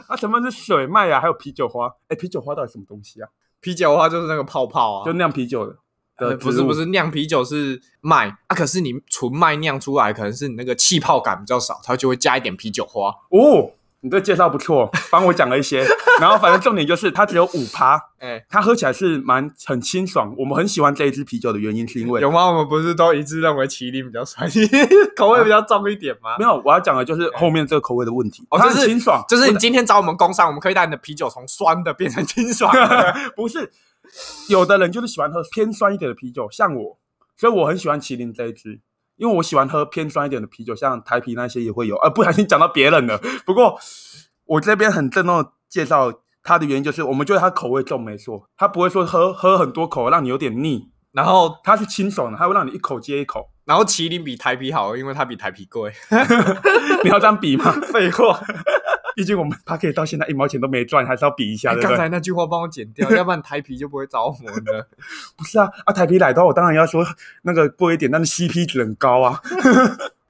[0.07, 1.91] 它成分是水麦啊，还有啤酒花。
[2.07, 3.27] 哎，啤酒花到底什么东西啊？
[3.63, 5.77] 啤酒的话就是那个泡泡啊，就酿啤酒的。
[6.39, 13.09] 不是不是酿啤酒是麦啊，可是你纯麦酿出来，可能是你那个气泡感比较少，它就会加一点啤酒花。
[13.09, 13.71] 哦，
[14.03, 15.85] 你这介绍不错，帮我讲了一些。
[16.19, 20.35] 然后反正重点就是它只有五趴，哎、它喝起来是蛮很清爽。
[20.37, 22.45] 我们很喜欢这一支啤酒的原因是因为有吗？
[22.47, 24.45] 我们不是都一致认为麒麟比较帅，
[25.15, 26.43] 口味比较重一点吗没？
[26.43, 28.45] 有，我要讲的就是后面这个口味的问题。
[28.51, 33.15] 它哦就是清爽，就是你今天找我们工商，我们可以把你的啤酒从酸的变成清爽的。
[33.35, 33.71] 不是，
[34.49, 36.99] 有的人就是喜欢喝偏酸一点的啤酒，像我，
[37.37, 38.81] 所以我很喜欢麒麟这一支，
[39.17, 41.95] 因为我喜欢喝偏酸一点的啤酒，像台啤那些也会有。
[41.97, 43.79] 啊，不小心讲到别人了，不过
[44.45, 46.11] 我这边很郑重的介绍
[46.43, 53.49] 它的原因，就是我们觉得它口味重没错，它不会说喝喝很多口让你有点腻，然后，它是清爽的，它会让你一口接一口。
[53.65, 55.93] 然后麒麟比台啤好，因为它比台啤贵。
[57.03, 57.71] 你要这样比吗？
[57.93, 58.37] 废话，
[59.15, 61.75] 毕竟我们 p a 到现在一毛钱都没赚，还是要比一下？
[61.75, 64.87] 刚才那句话帮我剪掉， 要不然台皮就不会找我们了。
[65.37, 67.05] 不是啊，啊台啤来的话，我当然要说
[67.43, 69.41] 那个贵一点，但是 CP 值很高啊。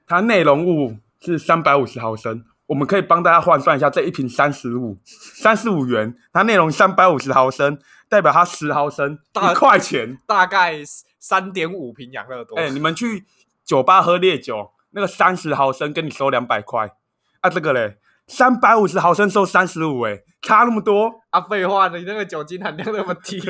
[0.06, 10.18] 它内容物是三百五十毫升，我们可以帮大家换算一下，这一瓶三十五，三十五元，它内容三百五十毫升，代表它十毫升大一块钱。
[10.26, 10.82] 大概
[11.18, 12.56] 三点五瓶养乐多。
[12.58, 13.24] 哎、你们去
[13.64, 16.92] 酒吧喝烈酒，那个三十毫升跟你收两百块，
[17.40, 21.10] 啊，这个嘞，三百五十毫升收三十五，哎，差那么多。
[21.30, 23.40] 啊，废话，你那个酒精含量那么低，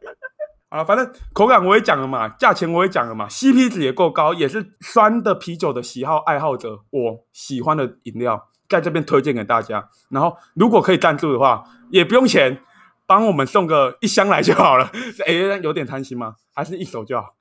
[0.68, 9.88] 啊，反正口感我也讲了嘛，价钱我也讲了嘛，CP 值也够高，也是酸的啤酒的喜好爱好者，我喜欢的饮料，在这边推荐给大家。
[10.10, 12.62] 然后如果可以赞助的话，也不用钱，
[13.10, 14.88] 帮我们送个一箱来就好了。
[15.26, 15.32] 哎，
[15.64, 16.36] 有点贪心吗？
[16.54, 17.34] 还是一手就好？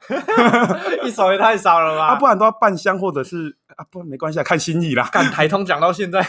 [1.05, 2.07] 一手也太少了吧？
[2.09, 5.07] 啊，不然都要半箱或者是啊，不没关系啊，看心意啦。
[5.11, 6.25] 干台通讲到现在，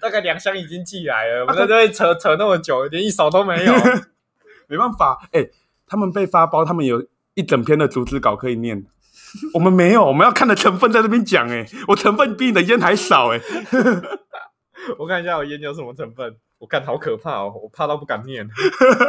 [0.00, 3.74] 大概两箱已经寄来了，我们在这边扯扯那么久，连一手都没有。
[4.68, 5.48] 没办法，哎、
[5.88, 8.86] 他们被发包，他们有一整篇的组织稿可以念，
[9.54, 13.40] 我们没有，我们要看的成分在这边讲，哎，我成分比你的烟还少，哎，
[15.00, 18.48] 我看一下我烟有什么成分，我看好可怕哦，我怕到不敢念。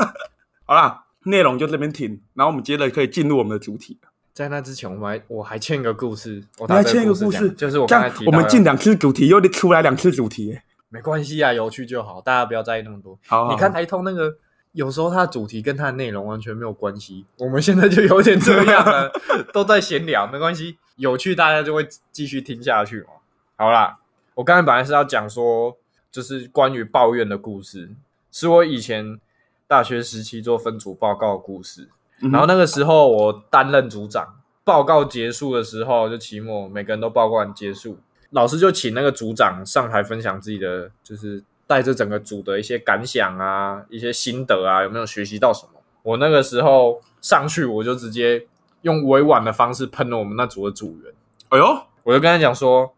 [0.67, 3.97] 好啦，内容就这边停，然后我们接着可以进入我们的主题。
[4.33, 13.17] 在那之前，我们还我还欠一个故事，我你还欠一个故事，就是我刚才提到我们进两次主题，又得出来两次主题，哎，没关系啊，有趣就好，大家不要在意那么多。
[13.25, 14.35] 好好你看台通那个，
[14.73, 17.25] 有时候它的主题跟它的内容完全没有关系。
[17.37, 19.09] 我们现在就有点这样了，
[19.53, 23.07] 都在闲聊，没关系，有趣大家就会继续听下去嘛。
[23.55, 23.99] 好啦，
[24.33, 25.77] 我刚才本来是要讲说，
[26.15, 27.89] 就是关于抱怨的故事，
[28.31, 29.19] 是我以前
[29.67, 31.89] 大学时期做分组报告的故事。
[32.21, 34.25] 嗯然后那个时候我担任组长，
[34.63, 37.97] 报告结束的时候就期末，每个人都报告完结束，
[38.29, 45.81] 老师就请那个组长上台分享自己的，就是带着整个组的一些感想啊，一些心得啊，有没有学习到什么？
[46.03, 48.47] 我那个时候上去，我就直接
[48.83, 51.13] 用委婉的方式喷了我们那组的组员，
[51.49, 52.93] 哎呦，我就跟他讲说，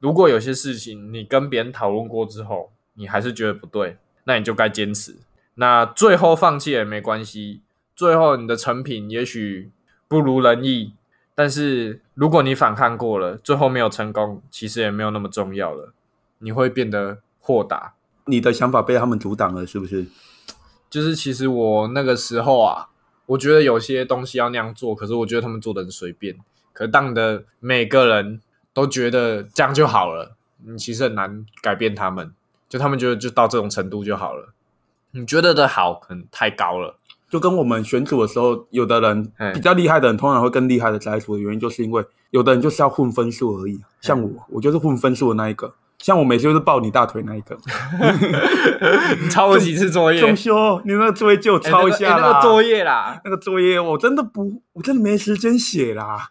[0.00, 5.16] 如果有些事情你跟别人讨论过之后，你还是觉得不对，那你就该坚持。
[5.54, 7.62] 那最后放弃也没关系，
[7.96, 9.72] 最后你的成品也许
[10.06, 10.94] 不如人意，
[11.34, 15.92] 但是如果你反抗过了，最后没有成功，其实也没有那么重要了，
[16.38, 17.94] 你会变得豁达。
[18.26, 20.06] 你的想法被他们阻挡了，是不是？
[20.88, 22.88] 就是其实我那个时候啊，
[23.26, 26.38] 我觉得有些东西要那样做，可是我觉得他们做的很随便。
[26.72, 28.40] 可当你的每个人
[28.78, 32.32] 都觉得这样就好了，你其实很难改变他们。
[32.68, 34.52] 就他们觉得就到这种程度就好了，
[35.12, 36.98] 你觉得的好可能太高了。
[37.30, 43.80] 就跟我们选组的时候，有的人比较厉害的人，通常会更厉害的摘除的原因，就是因为有的人就是要混分数而已。
[44.00, 45.74] 像我，我就是混分数的那一个。
[45.98, 47.56] 像我每次就是抱你大腿那一个。
[49.20, 50.20] 你抄了几次作业？
[50.20, 52.20] 仲修，你那个作业借我哎抄一下啦。
[52.20, 56.30] 那个哎那个作业啦，那个作业我真的不，我真的没时间写啦。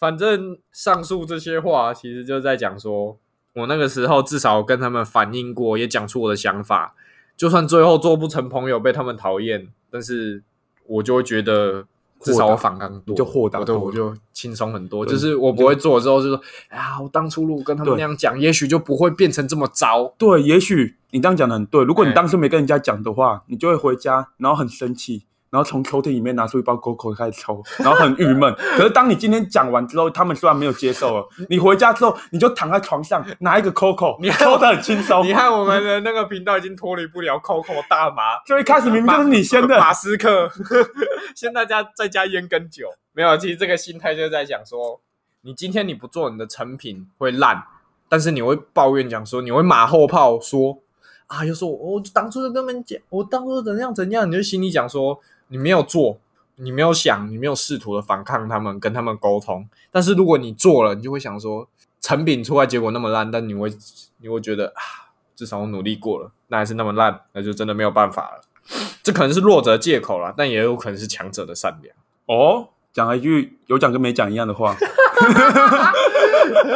[0.00, 3.18] 反正上述这些话，其实就在讲说，
[3.52, 6.94] 我那个时候至少跟他们反映过，也讲出我的想法。
[7.36, 10.42] 就算最后做不成朋友，被他们讨厌，但是
[10.86, 11.86] 我就会觉得，
[12.20, 15.04] 至少我反抗多，就豁达对，多我就轻松很多。
[15.04, 20.14] 就是我不会做之后，就说，哎呀，我当初如果跟他们那样讲，也许就不会变成这么糟。
[20.18, 21.84] 对，也许你这样讲的很对。
[21.84, 28.54] 如果你哎当时没跟人家讲的话，你就会回家，然后很生气，然后从抽屉里面拿出一包 COCO 开始抽，然后很郁闷。
[28.78, 35.26] 可是当你今天讲完之后，他们虽然没有接受了，你回家之后，你就躺在床上拿一个 COCO，你抽的很轻松。
[35.26, 40.48] 你看我们的那个频道已经脱离不了 Coco 大麻，就一开始明明就是你先的，马斯克，
[41.34, 43.36] 先大家再加烟跟酒，没有。
[43.36, 45.00] 其实这个心态就是在讲说，
[45.40, 47.64] 你今天你不做，你的成品会烂，
[48.08, 50.78] 但是你会抱怨讲说，你会马后炮说
[51.26, 55.18] 啊，又说我我当初就跟他们讲，我当初怎样怎样，你就心里讲说，
[55.50, 56.18] 你没有做，
[56.56, 59.68] 你没有想，你没有试图的反抗他们，跟他们沟通。
[59.90, 61.68] 但是如果你做了，你就会想说，
[62.00, 63.70] 成品出来结果那么烂，但你会
[64.18, 68.40] 你会觉得啊，至少我努力过了，那还是那么烂，那就真的没有办法了。
[69.02, 71.94] 这可能是弱者的借口啦，但也有可能是强者的善良。
[72.26, 74.76] 哦，讲了一句有讲跟没讲一样的话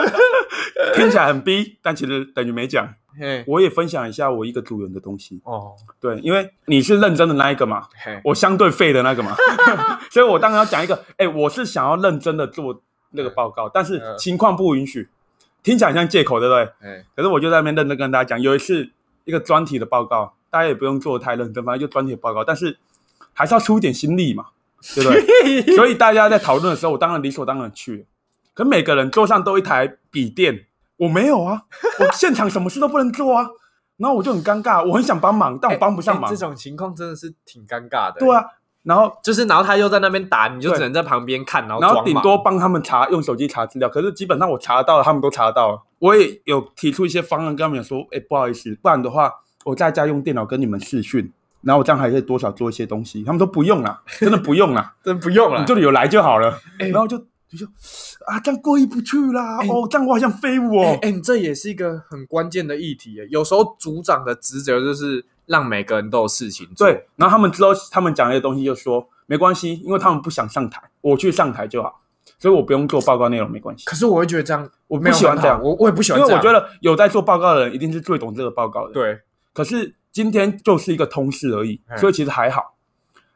[0.94, 2.94] 听起来很逼，但其实等于没讲。
[3.18, 9.36] 嘿，我也分享一下我一个组员的东西，哦，对，因为你是认真的那一个嘛，嘿，我相对废的那个嘛，
[10.10, 14.16] 所以我当然要讲一个，哎、我是想要认真的做那个报告，但是嗯。
[14.18, 15.08] 情况不允许，
[15.62, 16.64] 听起来很像借口，对不对？
[16.80, 18.90] 嘿，可是我就在那边认真跟大家讲，有一次
[19.24, 22.76] 一个专题的报告，大家也不用做的太认真，反正就专题的报告，但是
[23.32, 24.46] 还是要出一点心力嘛，
[24.94, 25.62] 对不对？
[25.76, 27.98] 所以大家在讨论的时候，我当然理所当然去。
[27.98, 28.04] 了。
[28.54, 31.62] 可每个人桌上都有一台笔电，我没有啊，
[32.00, 33.46] 我现场什么事都不能做啊。
[33.96, 36.28] 然后我就很尴尬，我很想帮忙，但我帮不上忙。
[36.28, 38.16] 欸这种情况真的是挺尴尬的。
[38.18, 38.44] 对，啊，
[38.82, 43.88] 然后就是然后他又在那边打，你就只能在旁边看，然后然后顶多帮他们查，用手机查资料。
[43.88, 45.82] 可是基本上我查得到了，他们都查得到了。
[46.00, 49.32] 我也有提出一些方案跟他们讲说，哎，不好意思，不然的话，
[49.64, 53.22] 我在家用电脑跟你们视讯，然后我这样还可以多少做一些东西。
[53.22, 55.66] 他们说不用了，真的不用了， 真不用了你。
[55.66, 56.58] 这里有来就好了。
[56.80, 57.16] 哎然后就
[57.48, 57.68] 就说
[58.26, 59.58] 啊，这样过意不去啦。
[59.60, 60.98] 哎哦，这样我好像飞舞哦。
[61.02, 63.26] 哎这也是一个很关键的议题耶。
[63.30, 66.86] 有时候组长的职责就是让每个人都有事情做。
[66.86, 72.00] 对，然后他们之后他们讲一些东西就说没关系，因为他们不想上台，我去上台就好，
[72.38, 73.84] 所以我不用做报告内容没关系。
[73.86, 76.30] 可是我会觉得这样，我不没有喜欢这样我我也不喜欢这样。
[76.30, 79.20] 因为我觉得有在做报告的人一定是最懂这个报告的。，对，
[79.52, 82.74] 可是今天就是一个通事而已，嗯所以其实还好。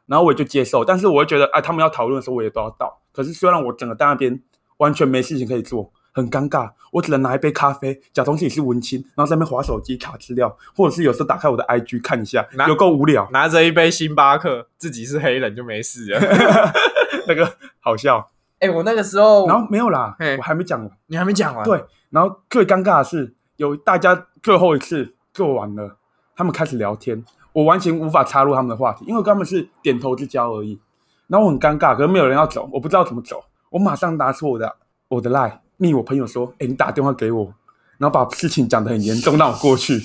[0.06, 2.98] 然后我也就接受，但是我会觉得，哎，他们要讨论的时候我也都要到。
[3.12, 4.40] 可是虽然我整个在那边
[4.78, 16.20] 完全没事情可以做，很尴尬，我只能拿一杯咖啡，假装自己是文青，然后在那边划手机查资料，或者是有时候打开我的 IG 看一下拿，有够无聊，拿着一杯星巴克，自己是黑人就没事了。
[17.28, 18.30] 那个好笑。
[18.60, 20.90] 哎，我那个时候，然后没有啦嘿，我还没讲完。
[21.06, 21.64] 你还没讲完。
[21.64, 25.96] 对，然后最尴尬的是，有大家最后一次做完了，
[26.34, 30.80] 他们开始聊天，我完全无法插入他们的话题，因为他们是点头之交而已。
[31.28, 34.76] 然后我很尴尬，可是没有人要走，我不知道怎么走，我马上拿出我的
[35.08, 37.52] 我的 line 密我朋友说，哎，你打电话给我，
[37.98, 40.00] 然后把事情讲得很严重，让我过去。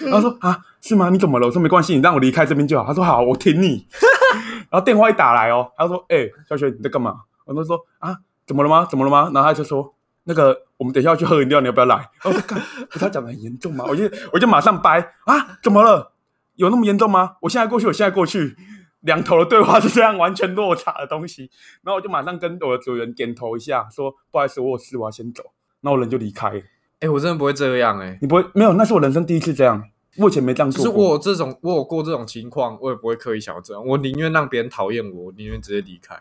[0.00, 1.10] 然后说啊，是吗？
[1.10, 1.46] 你怎么了？
[1.46, 2.84] 我说没关系，你让我离开这边就好。
[2.86, 3.86] 他说好，我挺你。
[4.70, 7.20] 然后电话一打来哦，他说，哎，小雪你在干嘛？
[7.44, 8.86] 我就说啊，怎么了吗？
[8.90, 9.30] 怎么了吗？
[9.32, 9.92] 然后他就说。
[10.28, 11.94] 那个，我们等一下要去喝饮料，你要不要来？
[11.94, 13.84] 然后我说，看，不是他讲的很严重吗？
[13.88, 16.10] 我就我就马上掰啊，怎么了？
[16.56, 17.36] 有那么严重吗？
[17.42, 18.56] 我现在过去，我现在过去，
[19.06, 21.50] 两头的对话是这样完全落差的东西。
[21.82, 25.42] 然后我就马上跟我的组员点头一下，说不好意思，我有事，我要先走。
[25.80, 26.60] 然后我人就离开了。
[27.00, 28.18] 哎，我真的不会这样哎。
[28.20, 28.72] 你不会没有？
[28.74, 29.82] 那是我人生第一次这样，
[30.18, 31.04] 我以前没这样就是做过。
[31.04, 33.86] 我有这种，我有过这种情况，我也不会刻意想要这样。
[33.86, 36.18] 我宁愿让别人讨厌我，我宁愿直接离开。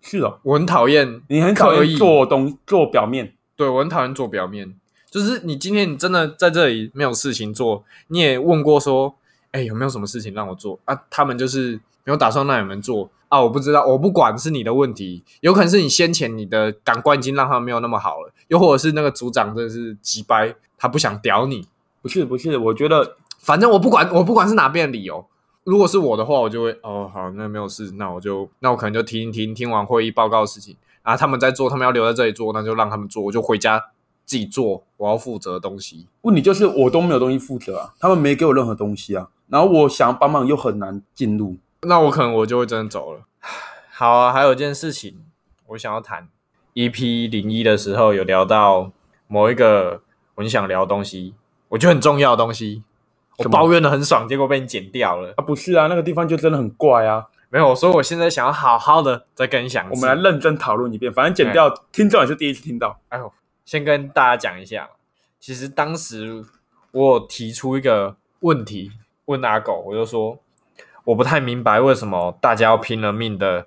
[0.00, 4.74] 是哦，我很讨厌，你很讨厌做东做表面，对我很讨厌做表面。
[5.10, 9.16] 就是你今天你真的在这里没有事情做，你也问过说，
[9.52, 10.94] 哎，有没有什么事情让我做啊？
[11.10, 11.72] 他们就是
[12.04, 13.40] 没有打算让你们做啊。
[13.40, 21.66] 我不知道，我不管是你的问题，有可能是你先前你的感官已经让他没有那么好了，又或者是那个组长真的是急掰，他不想屌你。
[22.00, 25.26] 不是不是，我觉得反正我不管，我不管是哪边的理由。
[25.64, 33.78] 如果是我的话，我就会哦，好，那没有事，那我就那我可能就听一听，听完会议报告的事情，然后他们在做，他们要留在这里做，那就让他们做，我就回家
[34.24, 36.06] 自己做我要负责的东西。
[36.22, 41.56] 问题就是我都没有东西负责啊，他们没给我任何东西啊，然后我想要帮忙又很难进入。
[41.82, 43.22] 那我可能我就会真的走了。
[43.90, 45.24] 好啊，还有一件事情
[45.66, 46.28] 我想要谈
[46.74, 48.92] ，EP 零一的时候有聊到
[49.26, 50.02] 某一个
[50.34, 51.34] 我很想聊的东西，
[51.68, 52.82] 我觉得很重要的东西，
[53.38, 55.32] 我抱怨的很爽，结果被你剪掉了。
[55.36, 57.26] 啊，不是啊，那个地方就真的很怪啊。
[57.50, 59.88] 没有，所以我现在想要好好的再跟你讲。
[59.90, 63.00] 我们来认真讨论一遍，反正剪掉，听众也是第一次听到。
[63.08, 63.32] 哎呦，
[63.64, 64.90] 先跟大家讲一下，
[65.40, 66.44] 其实当时
[66.92, 68.92] 我有提出一个问题
[69.28, 70.38] 问阿狗，我就说
[71.04, 73.66] 我不太明白为什么大家要拼了命的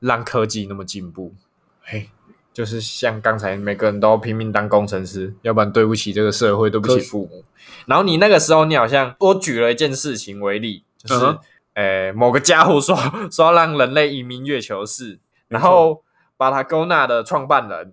[0.00, 1.34] 让科技那么进步。
[1.82, 2.08] 嘿，
[2.52, 7.44] 就是像刚才每个人都要拼命当工程师，要不然对不起这个社会，对不起父母。
[7.86, 11.24] 然后你那个时候，你好像我举了一件事情为例，就是。
[11.24, 11.38] 嗯哼
[11.74, 12.96] 呃，某个家伙说
[13.30, 16.02] 说要让人类移民月球是，然后
[16.36, 17.92] 巴塔哥纳的创办人，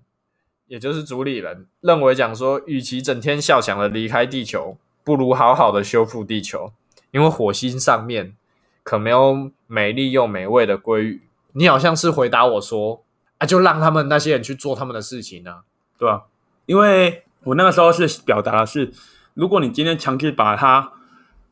[0.65, 6.73] 也就是主理人，认为讲说，与其整天笑想的离开地球，不如好好的修复地球，
[7.15, 8.35] 因为火星上面
[8.83, 11.21] 可没有美丽又美味的鲑鱼。
[11.53, 13.05] 你好像是回答我说，
[13.37, 15.63] 啊，就让他们那些人去做他们的事情啊。
[15.97, 16.25] 对吧、
[16.65, 18.91] 因为我那个时候是表达的是，
[19.33, 20.91] 如果你今天强制把他，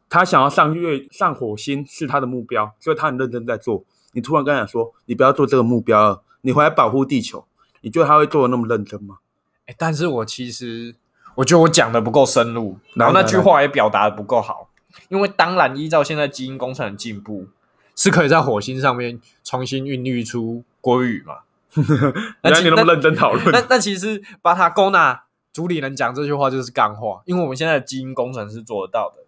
[0.10, 3.86] 他想要上月、上火星是他的目标，所以他很认真在做。
[4.12, 7.46] 你突然跟他讲说，你不要做这个目标了，你回来保护地球，
[7.80, 9.20] 你觉得他会做的那么认真吗？
[9.68, 10.94] 哎，但是我其实
[11.36, 14.68] 我觉得我讲的不够深入，然后那句话也表达的不够好。
[15.10, 17.48] 因为当然，依照现在基因工程的进步，
[17.96, 21.40] 是可以在火星上面重新孕育出鲑鱼嘛？
[22.42, 29.24] 那你那么认真讨论，那那其实巴塔勾纳主理人讲这句话就是干话，因为我们现在的基因工程是做得到的。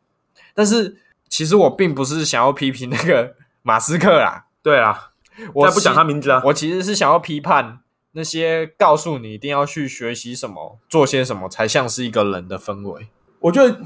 [0.54, 0.98] 但是
[1.28, 5.12] 其实我并不是想要批评那个马斯克啦， 对啊，
[5.54, 7.80] 我再不讲他名字啊，我其实是想要批判
[8.12, 13.08] 那些告诉你一定要去学习什么、做些什么才像是一个人的氛围。
[13.40, 13.82] 我觉得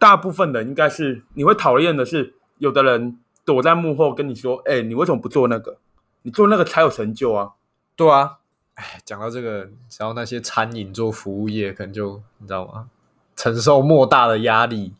[0.00, 5.76] 大部分的应该是你会讨厌的是，有的人躲在幕后跟你说：“哎、你为什么不做那个？
[6.22, 7.52] 你做那个才有成就啊
[7.94, 8.38] 对啊，
[8.74, 12.88] 哎，讲到这个，然后那些餐饮做服务业，可能就你知道吗？
[13.36, 14.94] 承受莫大的压力。！”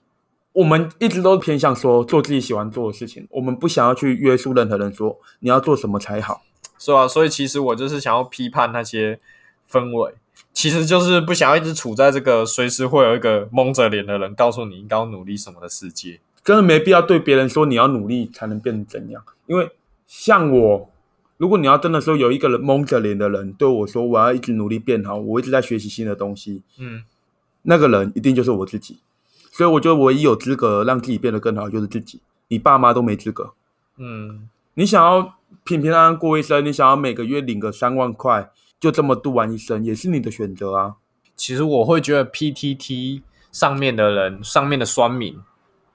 [0.53, 6.43] 我们一直都偏向说做自己喜欢做的事情，我们不想要去约束任何人说你要做什么才好。
[6.79, 7.07] 是吧？
[7.07, 9.21] 所以其实我就是想要批判那些
[9.71, 10.15] 氛围，
[10.53, 16.21] 其实就是不想要一直处在这个随时会有一个蒙着脸的人告诉你应该要努力什么的世界。
[16.43, 19.71] 真的没必要对别人说你要努力才能变成怎样，因为
[20.07, 20.91] 像我，
[21.37, 27.05] 如果你要真的说有一个人蒙着脸的人对我说我要一直努力变好，我一直在学习新的东西，嗯，
[27.63, 28.99] 那个人一定就是我自己。
[29.53, 33.53] 所以我觉得唯一有资格让自己变得更好就是自己，你爸妈都没资格。
[33.99, 35.35] 嗯，你想要
[35.65, 38.51] 平平安安过一生，你想要每个月领个三万块，
[38.81, 40.97] 就这么度完一生，也是你的选择啊。
[41.37, 43.23] 其实我会觉得 PTT
[43.53, 45.39] 上面的人，上面的酸民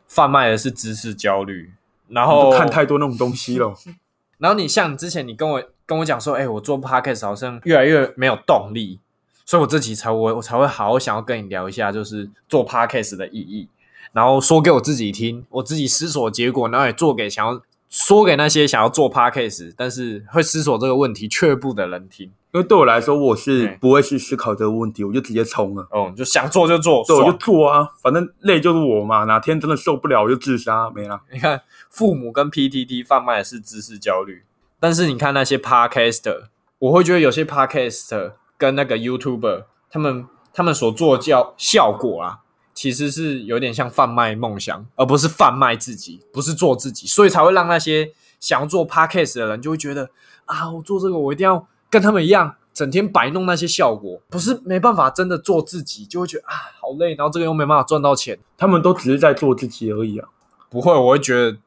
[0.08, 1.74] 贩卖的是知识焦虑，
[2.08, 3.74] 然后看太多那种东西了。
[4.38, 9.00] 然后你像之前你跟我跟我讲说，哎、我做 podcast 好像越来越没有动力，
[9.46, 13.70] 所以我这集才我我才会好好想要跟你聊一下，就是做 podcast 的意义，
[14.12, 22.32] 然后说给我自己听，我自己思索结果，然后也做给想要说给那些想要做 podcast 但是会思索这个问题却步的人听。
[22.56, 25.86] 因为对我来说，我是不会去思考这个问题，我就直接冲了。
[25.92, 31.20] 哦，就想做就做，对，我就爽做啊，反正累就是我嘛，哪天真的受不了我就自杀，没了。
[31.34, 34.46] 你看，父母跟 PTT 贩卖的是知识焦虑，
[34.80, 36.44] 但是你看那些 Podcaster，
[36.80, 42.40] 我会觉得有些 Podcaster 跟那个 YouTuber，他们他们所做的效效果啊，
[42.74, 50.10] 其实是有点像贩卖梦想，而不是贩卖自己，不是做自己，所以才会让那些想要做 Podcast 的人就会觉得
[50.46, 52.56] 啊，我做这个我一定要跟他们一样。
[52.74, 60.28] 整天摆弄那些效果，不是没办法真的做自己，就会觉得啊好累，然后这个又没办法赚到钱，他们都只是在做自己而已啊。
[60.70, 61.58] 不会，我会觉得，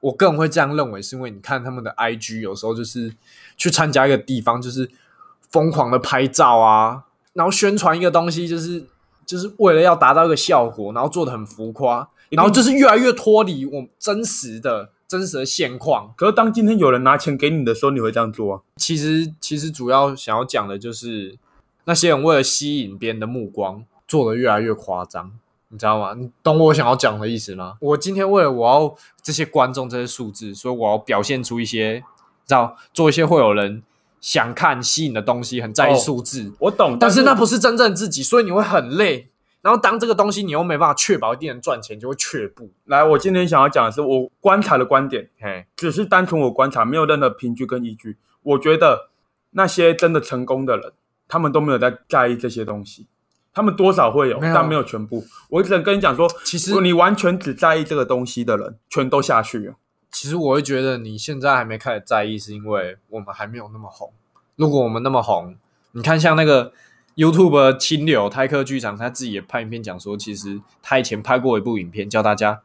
[0.00, 3.14] 我个人会这样认为，是因为你看他们的 IG 有时候就是
[3.56, 4.90] 去参加一个地方，就是
[5.48, 8.84] 疯狂的拍照啊，然后宣传一个东西，就是
[9.24, 16.14] 就是为了要达到一个效果，然后做的很浮夸，然后就是越来越脱离我真实的真实的现况。
[16.16, 18.60] 可是当今天有人拿钱给你的时候，你会这样做啊？
[18.76, 21.36] 其实其实主要想要讲的就是
[21.84, 25.32] 那些人为了吸引别人的目光，做的越来越夸张。
[25.72, 26.14] 你知道吗？
[26.14, 27.74] 你懂我想要讲的意思吗？
[27.80, 33.82] 我今天为了我要这些观众这些数字，所以我要表现出一些，你知道，做一些会有人
[34.20, 36.52] 想看、吸引的东西，很在意哦数字。
[36.60, 39.29] 我懂，但是那不是真正自己，所以你会很累。
[39.62, 42.70] 然后当这个东西你又没办法确保一定能赚钱，就会却步。
[42.86, 48.16] 来，我今天想要讲的是我观察的观点，嘿，只是单纯我观察，没有任何凭据跟依据。
[48.42, 49.10] 我觉得
[49.50, 50.92] 那些真的成功的人，
[51.28, 53.06] 他们都没有在在意这些东西，
[53.52, 55.24] 他们多少会有，没有但没有全部。
[55.50, 59.74] 我只能跟你讲说，其实你完全只在意这个东西的人，全都下去了。
[60.10, 64.10] 其实我会觉得你现在还没开始在意，是因为我们还没有那么红。
[64.56, 65.54] 如果我们那么红，
[65.92, 66.72] 你看像那个
[67.16, 72.62] YouTube 清流泰克剧场，他自己也拍影片讲说，其实他以前拍过一部影片，叫大家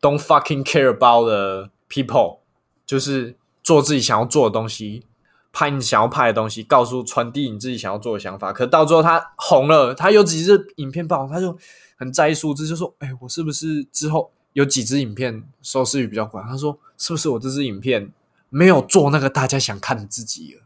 [0.00, 2.38] Don't fucking care about the people，
[2.84, 5.04] 就是做自己想要做的东西，
[5.52, 8.52] 拍你想要拍的东西，告诉传递你自己想要做的想法。
[8.52, 11.56] 可到最后他红了，他有几支影片爆红，他就
[11.96, 18.10] 很在意数字，就说：“哎、我是不是之后有几支影片收视率比较高？”他说：“是不是我这支影片
[18.48, 20.62] 没有做那个大家想看的自己了？”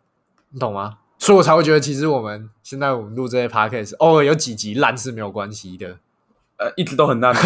[0.51, 0.99] 你懂吗？
[1.19, 5.99] 所以我才会觉得，其实我们现在我们录这些 podcast，偶尔有几集烂是没有关系的。
[6.59, 7.35] 呃，一直都很烂。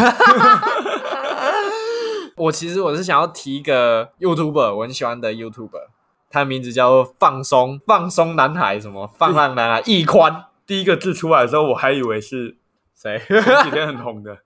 [2.37, 5.89] 我其实我是想要提一个 YouTuber，我很喜欢的 YouTuber，
[6.31, 12.57] 他的名字叫做放松放松男孩，什么放浪男孩易宽，第一个字出来的时候，我还以为是
[12.95, 13.21] 谁？
[13.29, 14.39] 前几天很红的。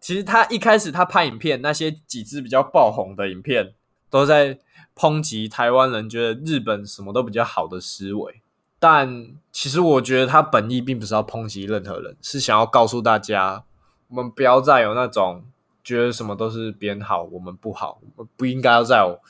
[0.00, 3.74] 其实他一开始他拍影片，那些几支比较爆红的影片，
[4.08, 4.58] 都在
[4.98, 8.40] 抨击台湾人觉得日本什么都比较好的思维。
[8.80, 13.64] 但其实我觉得他本意并不是要抨击任何人，是想要告诉大家，
[14.08, 15.44] 我们不要再有那种
[15.82, 19.20] 觉得什么都是别人好，我们不好，我们不应该要再有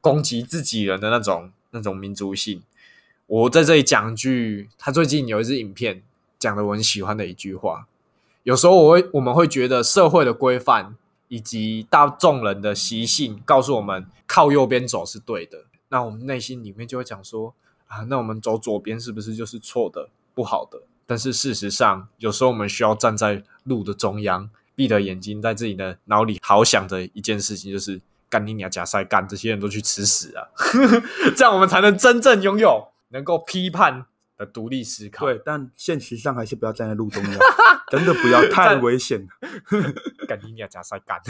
[0.00, 2.62] 攻击自己人的那种那种民族性。
[3.26, 6.02] 我在这里讲一句，他最近有一支影片
[6.38, 7.86] 讲的我很喜欢的一句话，
[8.44, 10.94] 有时候我会我们会觉得社会的规范
[11.28, 17.54] 以及大众人的习性告诉我们靠右边走是对的，那我们内心里面就会讲说
[17.86, 20.82] 啊，那我们走左边是不是就是错的、不好的？
[21.06, 30.48] 但是事实上，有时候我们需要站在路的中央，闭着眼睛，在自己的脑里好想着一件事情，就是干你娘加塞干，这些人都去吃屎啊！
[31.36, 34.06] 这样我们才能真正拥有能够批判
[34.36, 35.26] 的独立思考。
[35.26, 37.32] 对，但现实上还是不要站在路中央，
[37.90, 39.26] 真的不要，太危险了。
[40.28, 41.20] 干你娘加塞干。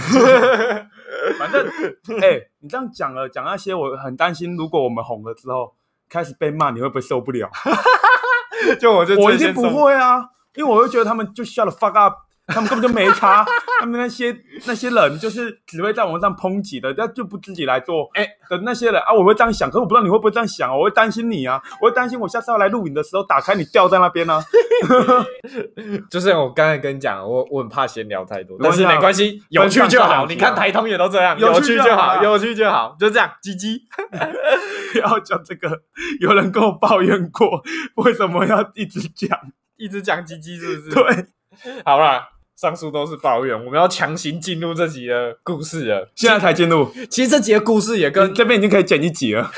[1.39, 1.67] 反正，
[2.23, 5.75] 哎、你这样讲了，讲那些，我很担心，如果我们红了之后
[6.09, 7.51] 开始被骂，你会不会受不了？
[8.81, 12.15] 就我就我一定不会啊，因为我会觉得他们就 shut the fuck up，
[12.49, 13.45] 他们根本就没差，
[13.81, 14.37] 他们那些
[14.67, 18.09] 那些人就是只会在网上抨击的，但就不自己来做。
[18.15, 24.41] 哎的那些人啊，我会这样想，可是我不知道你会不会这样想哦，我会担心你啊，我会担心我下次要来录影的时候打开你掉在那边啊。
[26.11, 30.27] 就是我刚才跟你讲，我我很怕闲聊太多，但是没关系，有趣就好。
[30.27, 33.83] 你看台通也都这样，有趣就好啊有趣就好，就这样，鸡鸡。
[34.93, 35.83] 不要讲这个，
[36.21, 37.63] 有人跟我抱怨过，
[37.97, 39.39] 为什么要一直讲？
[39.77, 41.27] 一直讲鸡鸡是不是？，对，
[41.85, 46.09] 好啦，上述都是抱怨，我们要强行进入这集的故事了。
[46.15, 49.51] 现在才进入，其实这集的故事也跟跟这边已经可以剪一集了。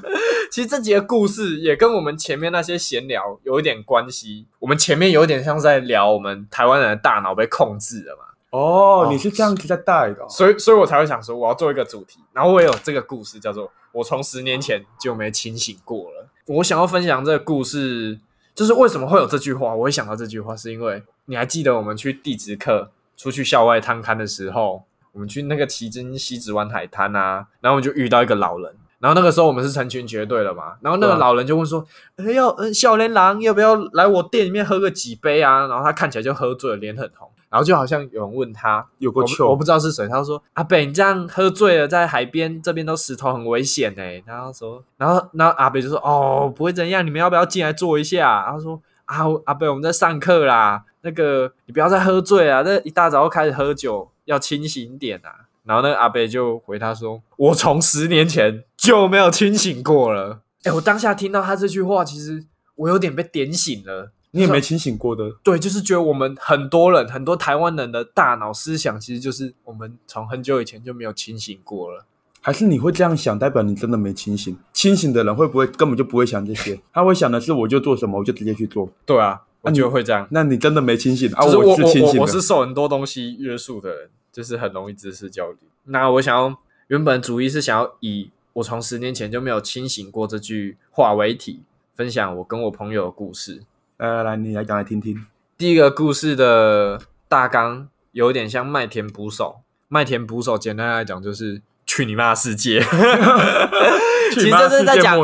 [0.52, 4.44] 其实这集的故事也跟我们前面那些闲聊有一点关系。
[4.58, 16.28] 我们前面有点像在聊我们台湾人的大脑被控制了嘛，哦，你是这样子在带的哦、所以所以我才会想说我要做一个主题，然后我也有这个故事叫做我从十年前就没清醒过了。
[16.46, 18.18] 我想要分享这个故事，
[18.54, 28.74] 就是为什么会有这句话，我会想到这句话，是因为你还记得我们去地质课出去校外探勘的时候，我们去那个奇珍西子湾海滩啊，然后我们就遇到一个老人。
[28.98, 31.84] 然后那个时候我们是成群结队了嘛，然后那个老人就问说
[32.14, 62.42] ：“哎、要呃小连郎要不要来我店里面喝个几杯啊？”然后他看起来就喝醉了，脸很红，然后就好像有人问他，有个糗不知道是谁，他说：“阿北，你这样喝醉了，在海边这边都石头很危险哎。”然后说，然后然后阿北就说：“哦，不会怎样，你们要不要进来坐一下？”然后说：“啊，阿北，我们在上课啦，那个你不要再喝醉啊，那一大早就开始喝酒，要清醒一点啊。”然后那个阿北就回他说：“我从十年前就没有清醒过了。”哎，我当下听到他这句话，其实
[62.76, 64.10] 我有点被点醒了。
[64.32, 65.30] 你也没清醒过的。
[65.42, 72.04] 对，就是觉得我们很多人，很多台湾人的大脑思想，其实就是我们从很久以前就没有清醒过了。
[72.40, 74.58] 还是你会这样想，代表你真的没清醒。
[74.72, 76.80] 清醒的人会不会根本就不会想这些？
[76.92, 78.90] 他会想的是，我就做什么，我就直接去做。
[79.06, 80.26] 对啊，我你就会这样。
[80.30, 81.44] 那你真的没清醒啊？
[81.44, 82.18] 就是我是清醒的。
[82.18, 85.58] 我我是受很多东西约束的人，就是很容易知识焦虑。
[85.84, 86.58] 那我想要
[86.88, 91.60] 原本主意是想要以我从十年前就没有清醒过这句话为题，
[91.94, 93.62] 分享我跟我朋友的故事。
[94.02, 95.24] 来来来，你来讲来听听。
[95.56, 99.60] 第一个故事的大纲有点像麦田捕手。
[99.86, 102.80] 麦田捕手简单来讲就是去你妈世界。
[102.80, 105.16] 其 实去你妈世界这是在讲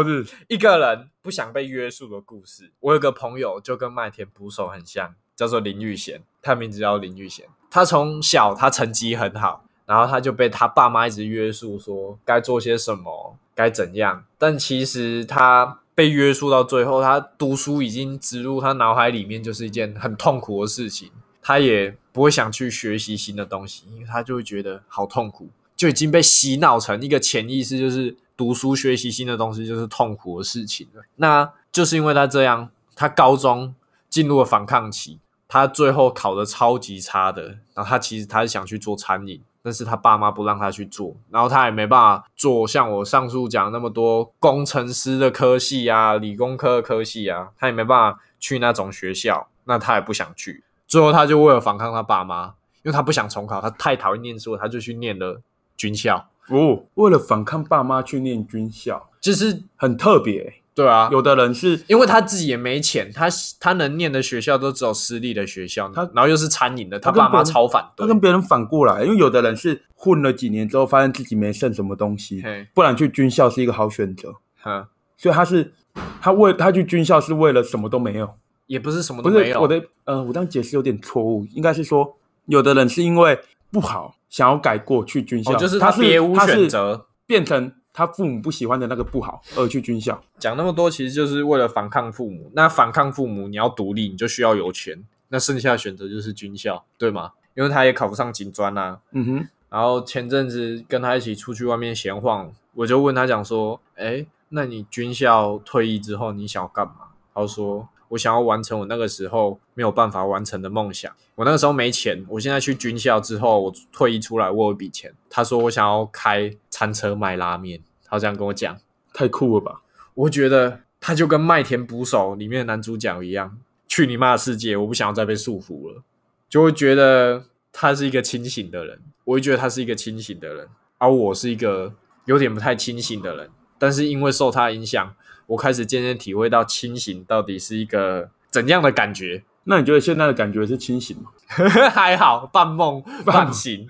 [0.47, 2.71] 一个人不想被约束的故事。
[2.79, 7.47] 我有个朋友就跟麦田捕手很像，叫做林玉贤，他名字叫林玉贤。
[7.69, 14.25] 他从小他成绩很好，然后他就被他爸妈一直约束，说该做些什么，该怎样。
[14.39, 21.11] 但其实他被约束到最后，他读书已经植入他脑海里面，就是一件很痛苦的事情。
[21.43, 31.03] 他也不会想去学习新的东西，因为他就会觉得好痛苦，就已经被洗脑成一个潜意识，就是读书学习新的东西就是痛苦的事情了。
[31.17, 33.75] 那就是因为他这样，他高中
[34.09, 35.19] 进入了反抗期，
[35.49, 50.63] 他最后考的超级差的，然后他其实他是想去做餐饮，但是他爸妈不让他去做，然后他也没办法做像我上述讲那么多工程师的科系啊、理工科的科系啊，他也没办法去那种学校，那他也不想去。
[50.87, 55.43] 最后他就为了反抗他爸妈，因为他不想重考，他太讨厌念书了，他就去念了
[55.77, 56.29] 军校。
[56.49, 60.63] 哦，为了反抗爸妈去念军校，就是很特别。
[60.79, 63.27] 对啊，有的人是因为他自己也没钱，他
[63.59, 68.05] 他能念的学校都只有私立的学校，他然后又是餐饮的，他爸妈超反对。
[68.05, 74.33] 他跟别人反过来，因为有的人是混了几年之后，发现自己没剩什么东西，嘿，不然去军校是一个好选择。
[74.63, 75.73] 哼，所以他是
[76.21, 78.31] 他为他去军校是为了什么都没有，
[78.69, 79.61] 也不是什么都没有。
[79.61, 82.17] 我的呃，我这样解释有点错误，应该是说
[82.47, 83.37] 有的人是因为
[83.73, 87.07] 不好想要改过去军校，哦，就是他他别无选择。
[87.27, 90.23] 变成他父母不喜欢的那个不好而去军校。
[90.39, 92.49] 讲那么多，其实就是为了反抗父母。
[92.55, 95.05] 那反抗父母，你要独立，你就需要有钱。
[95.31, 97.33] 那剩下的选择就是军校，对吗？
[97.57, 99.01] 因为他也考不上警专啊。
[99.11, 106.95] 嗯哼，然后前阵子跟他一起出去外面闲晃，我就问他讲说：“哎，那你军校退役之后你想要干嘛？”
[107.35, 111.13] 他说：“我想要完成我那个时候没有办法完成的梦想。
[111.35, 118.77] 我那个时候没钱，我现在去军校之后，我退役出来，我有一笔钱。”他说：“我想要开餐车卖拉面。”他这样跟我讲，
[119.13, 119.83] 太酷了吧！
[120.15, 124.77] 我觉得他就跟《麦田捕手》里面的男主角一样，去你妈的世界！
[124.77, 126.03] 我不想要再被束缚了，
[126.49, 131.95] 就会觉得他是一个清醒的人，我会觉得他是一个清醒的人，而我是一个
[132.25, 133.51] 有点不太清醒的人。
[133.79, 135.15] 但是因为受他影响，
[135.47, 139.45] 我开始渐渐体会到清醒到底是一个怎样的感觉。
[139.65, 141.31] 那你觉得现在的感觉是清醒吗？
[141.93, 143.87] 还好，半梦半醒。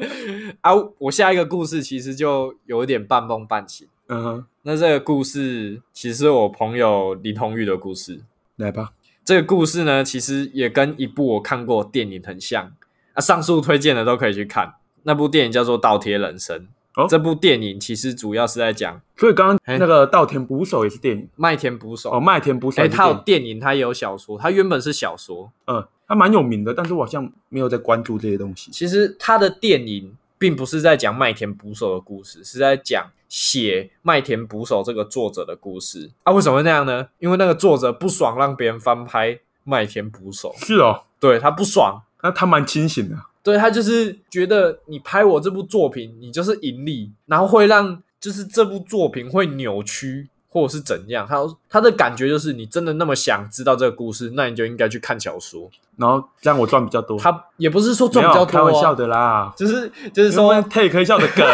[0.62, 3.86] 啊，我下一个故事其实就有一点半梦半醒。
[4.08, 8.22] 嗯哼，那这个故事其实是我朋友林红玉的故事。
[8.56, 8.92] 来吧。
[9.24, 12.72] 这个故事呢，其实也跟一部我看过的电影很像。
[13.12, 14.74] 啊，上述推荐的都可以去看。
[15.02, 16.58] 那部电影叫做《倒贴人生》。
[16.96, 22.10] 哦这部电影其实主要是在讲所以刚刚哎那个稻田捕手也是电影麦田捕手。
[22.10, 25.52] 哦，麦田捕手哎、他有电影，他也有小说，他原本是小说。
[25.66, 28.70] 嗯，他蛮有名的，但是我好像没有在关注这些东西。
[28.70, 36.10] 其实他的电影并不是在讲麦田捕手的故事，是在讲写麦田捕手这个作者的故事。
[36.22, 37.06] 啊，为什么会那样呢？
[37.18, 43.16] 因为那个作者不爽让别人翻拍麦田捕手，是哦，对他不爽，那他蛮清醒的。
[43.42, 50.28] 对他就是觉得你拍我这部作品，你就是盈利，然后会让就是这部作品会扭曲。
[50.50, 51.36] 或者是怎样，他
[51.68, 55.70] 他的感觉就是，你真的那么想知道这个故事，那你就应该去看小说。
[55.96, 57.18] 然后这样我赚比较多。
[57.18, 61.44] 他也不是说赚比较多、啊，开玩笑的啦，就是就是说说，take 一笑的梗，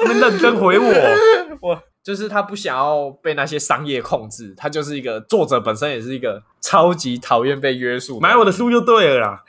[0.00, 0.92] 他们认真回我。
[1.62, 8.18] 我就是他不想要被那些商业控制，他就是一个作者本身也是一个超级讨厌被约束。
[8.18, 9.44] 买我的书就对了啦。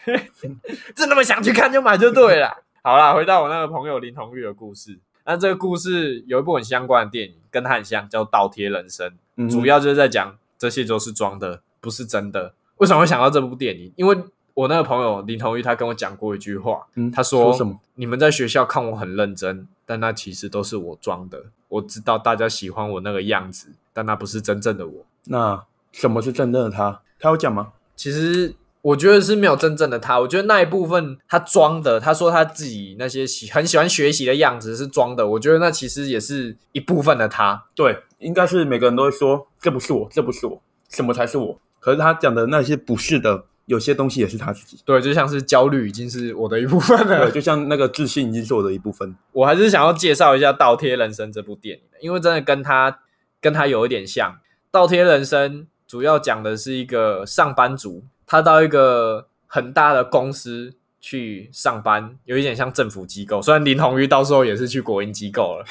[0.95, 2.55] 真那么想去看就买就对了。
[2.83, 4.99] 好啦，回到我那个朋友林同玉的故事。
[5.25, 12.53] 那这个故事有一部很相关的电影，跟他很像，叫《倒贴人生》，嗯主要就是在讲这些都是装的，不是真的。
[12.77, 13.91] 为什么会想到这部电影？
[13.95, 14.17] 因为
[14.53, 17.79] 我那个朋友林同玉他跟我讲过一句话，嗯他说说什么？
[17.95, 21.45] 你们在学校看我很认真，但那其实都是我装的。
[21.69, 25.05] 我知道大家喜欢我那个样子，但那不是真正的我。
[25.25, 27.01] 那什么是真正的他？
[27.19, 27.73] 他有讲吗？
[27.95, 28.53] 其实
[28.83, 37.65] 我觉得是没有真正的他，我觉得那一部分他装的，他说他自己那些喜很喜欢学习的样子是装的，我觉得那其实也是一部分的他。
[37.73, 41.59] 对，应该是每个人都会说这不是我，这不是我，什么才是我？
[41.79, 44.77] 可是他讲的那些不是的，有些东西也是他自己。
[44.83, 47.31] 对，就像是焦虑已经是我的一部分对，了。
[47.31, 49.15] 就像那个自信已经是我的一部分。
[49.31, 52.99] 我还是想要介绍一下《倒贴人生》这部电影，因为真的跟他
[53.39, 54.31] 跟他有一点像。
[54.69, 58.03] 《倒贴人生》主要讲的是一个上班族，
[58.33, 63.39] 他到一个很大的公司去上班，有一点像政府机构。
[63.39, 65.65] 虽然林红玉到时候也是去国营机构了，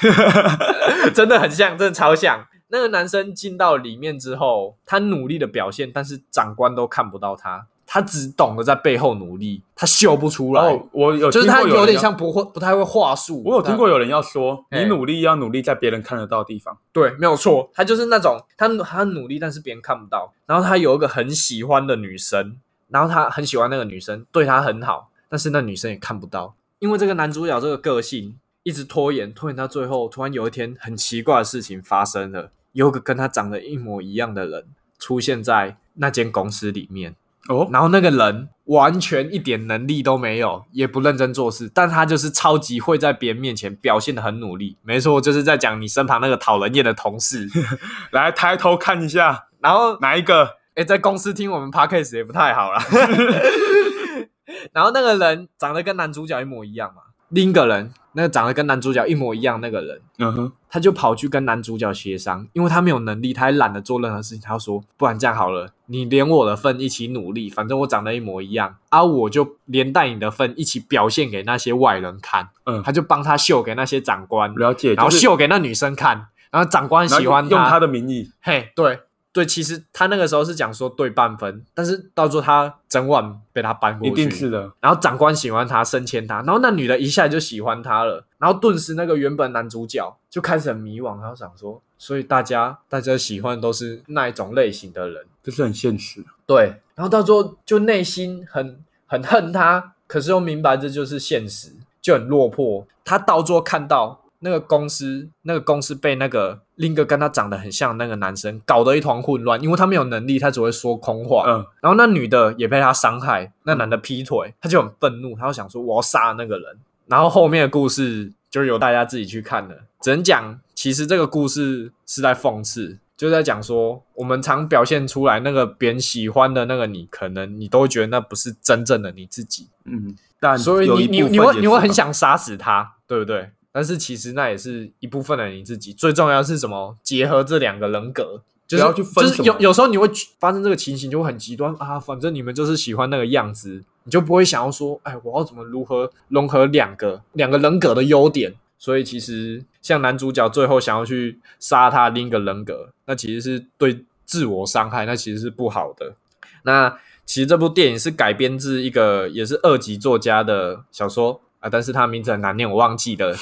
[1.13, 2.47] 真的很像，真的超像。
[2.69, 10.63] 那个男生进到里面之后，他努力的表现，但是长官都看不到他，他只懂得在背后努力，他秀不出来。
[10.63, 13.43] 哦，我有就是他有点像不会不太会话术。
[13.45, 16.75] 我有听过有人要说，你努力要努力在别人看得到的地方。
[16.91, 20.33] 对，没有错，他就是那种他他努力，但是别人看不到。
[20.47, 34.65] 然后他有一个很喜欢的女生，然后他很喜欢那个女生，对他很好，但是那女生也看不到，因为这个男主角这个个性一直拖延，拖延到最后，突然有一天很奇怪的事情发生了，有个跟他长得一模一样的人
[34.97, 37.13] 出现在那间公司里面。
[37.49, 44.77] 哦，然后那个人完全一点能力都没有，也不认真做事，但他就是超级会在别人面前表现的很努力。
[44.81, 47.47] 没错，就是在讲你身旁那个讨人厌的同事。
[48.11, 50.57] 来抬头看一下然后，哪一个？
[50.75, 52.83] 哎，在公司听我们 podcast 也不太好啦。
[54.73, 57.01] 然后那个人长得跟男主角一模一样嘛，
[57.33, 64.41] 另一个人那个长得跟男主角一模一样那个人，嗯哼，他就跑去跟男主角协商，因为他没有能力，他也懒得做任何事情。
[64.45, 78.99] 他说：“不然这样好了，你连我的份一起努力，反正我长得一模一样啊，我就连带你的份一起表现给那些外人看。”嗯，他就帮他秀给那些长官，了解，然后秀给那女生看，然后长官喜欢用他的名义，嘿，对
[79.33, 84.71] 对，其实他那个时候是讲说对半分，但是到最后他整晚被他搬过一去，定是的。
[84.79, 96.23] 然后长官喜欢他，升迁他，然后那女的一下就喜欢他了，然后顿时那个原本男主角就开始很迷惘，然后想说，所以大家大家喜欢的都是那一种类型的人，这是很现实。
[96.45, 102.85] 对，然后到最后就内心很很恨他，可是又明白这就是现实，就很落魄。
[103.03, 111.45] 他到最后看到那个公司，那个公司被那个另一个跟他长得很像的那个男生搞得一团混乱，因为他没有能力，他只会说空话。
[111.47, 116.77] 嗯，然后那女的也被他伤害，那男的劈腿，他就很愤怒，他就想说我要杀那个人。
[117.07, 119.75] 然后后面的故事就由大家自己去看了。
[120.01, 133.49] 只能讲，其实这个故事是在讽刺，就在讲说，我们常表现出来那个别人喜欢的那个你，可能你都会觉得那不是真正的你自己，嗯，但所以你你你会你会很想杀死他，对不对？
[133.73, 135.91] 但是其实那也是一部分的你自己。
[135.91, 136.95] 最重要是什么？
[137.03, 140.07] 结合这两个人格，就是要去分就是有有时候你会
[140.39, 141.99] 发生这个情形，就会很极端啊。
[141.99, 148.53] 反正你们就是喜欢那个样子，你就不会想要说，哎，我要怎么如何融合两个两个人格的优点？
[148.77, 156.15] 所以其实像男主角最后想要去杀他另一个人格，那其实是对自我伤害，那其实是不好的。
[156.63, 163.33] 那其实这部电影是改编自一个也是二级作家的小说啊，但是他名字很难念，我忘记了。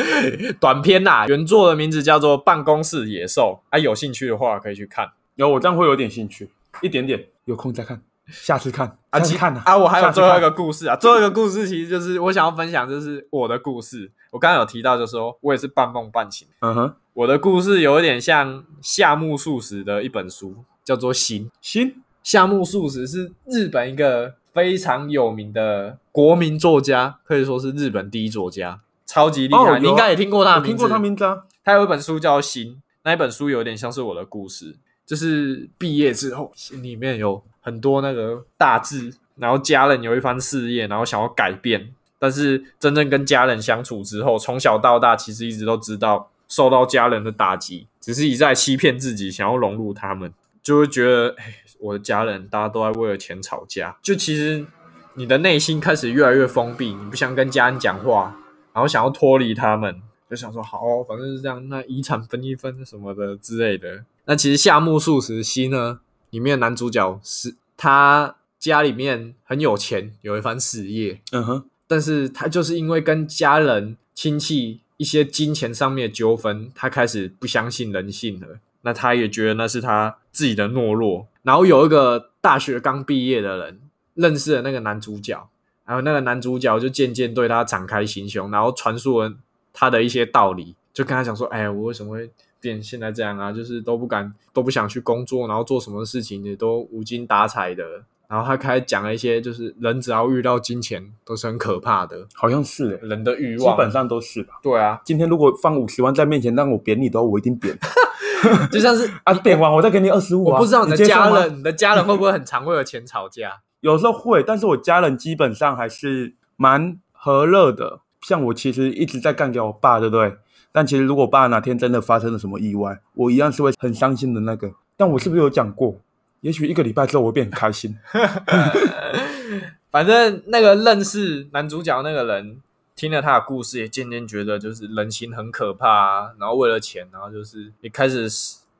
[0.58, 5.10] 短篇啦、原作的名字叫做《办公室野兽》啊，有兴趣的话可以去看。
[5.34, 6.48] 有我这样会有点兴趣，
[6.80, 8.00] 一点点，有空再看。
[8.26, 14.10] 下次看，啊，其下次看啊，我还有最后一个故事啊，最后一个故事其实就是我想要分享，就是我的故事。
[14.30, 16.48] 我刚刚有提到，就是说我也是半梦半醒。
[16.60, 21.46] 嗯哼，我的故事有一点像夏目漱石的一本书，叫做《心》。
[21.60, 29.78] 行，夏目漱石是日本一个非常有名的国民作家，可以说是日本第一作家，超级厉害。
[29.78, 31.44] 你应该也听过他的名字，听过他名字啊。
[31.64, 32.72] 他有一本书叫《心》，
[33.04, 34.74] 那一本书有点像是我的故事，
[35.06, 50.32] 就是毕业之后心里面有很多那个大志，然后家人有一番事业，然后想要改变，但是真正跟家人相处之后，从小到大其实一直都知道受到家人的打击，只是一再欺骗自己，想要融入他们，
[50.68, 54.66] 就会觉得，哎，我的家人大家都在为了钱吵架，就其实
[55.14, 58.38] 你的内心开始越来越封闭，你不想跟家人讲话，
[58.74, 64.04] 然后想要脱离他们，就想说好、哦，反正是这样，那遗产分一分什么的之类的。
[64.26, 78.58] 那其实夏目漱石心呢，里面的男主角是他家里面很有钱，有一番事业，嗯哼，但是他就是因为跟家人、亲戚一些金钱上面的纠纷，他开始不相信人性了。
[78.82, 81.26] 那他也觉得那是他自己的懦弱。
[81.42, 83.80] 然后有一个大学刚毕业的人
[84.14, 85.48] 认识了那个男主角，
[85.84, 89.32] 然后那个男主角就渐渐对他展开心胸，然后传述了
[89.72, 93.52] 他的一些道理，就跟他讲说：“哎，我为什么会变现在这样啊？
[93.52, 103.74] 就是都不敢，都不想去工作，然后做什么事情也都无精打采的。”然后他开始讲了一些，就是人只要遇到金钱都是很可怕的，好像是诶，人的欲望。
[103.74, 104.60] 基本上都是吧。
[104.62, 107.76] 对啊，今天如果放五十万在面前让我扁你的话，我一定扁
[108.70, 109.32] 就像是啊！
[109.34, 110.52] 扁完我再给你二十五啊！
[110.52, 113.60] 我不知道你的家人，你的家人会不会很常为了钱吵架？
[113.80, 118.00] 有时候会，但是我家人基本上还是蛮和乐的。
[118.20, 120.36] 像我其实一直在干掉我爸，对不对？
[120.70, 124.70] 但其实如果我爸哪天真的发生了什么意外，我一样是会很伤心的那个。
[124.96, 125.96] 但我是不是有讲过？
[126.40, 127.96] 也许一个礼拜之后我会变很开心。
[129.90, 132.60] 反正那个认识男主角那个人，
[132.94, 136.30] 听了他的故事，也渐渐觉得就是人心很可怕啊。
[136.38, 138.28] 然后为了钱，然后就是也开始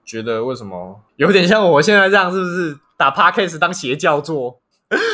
[0.05, 4.61] 觉得为什么有点像我现在这样，是不是打 p a c a s e 当邪教做？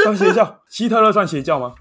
[0.05, 1.75] 当邪教，希特勒算邪教吗？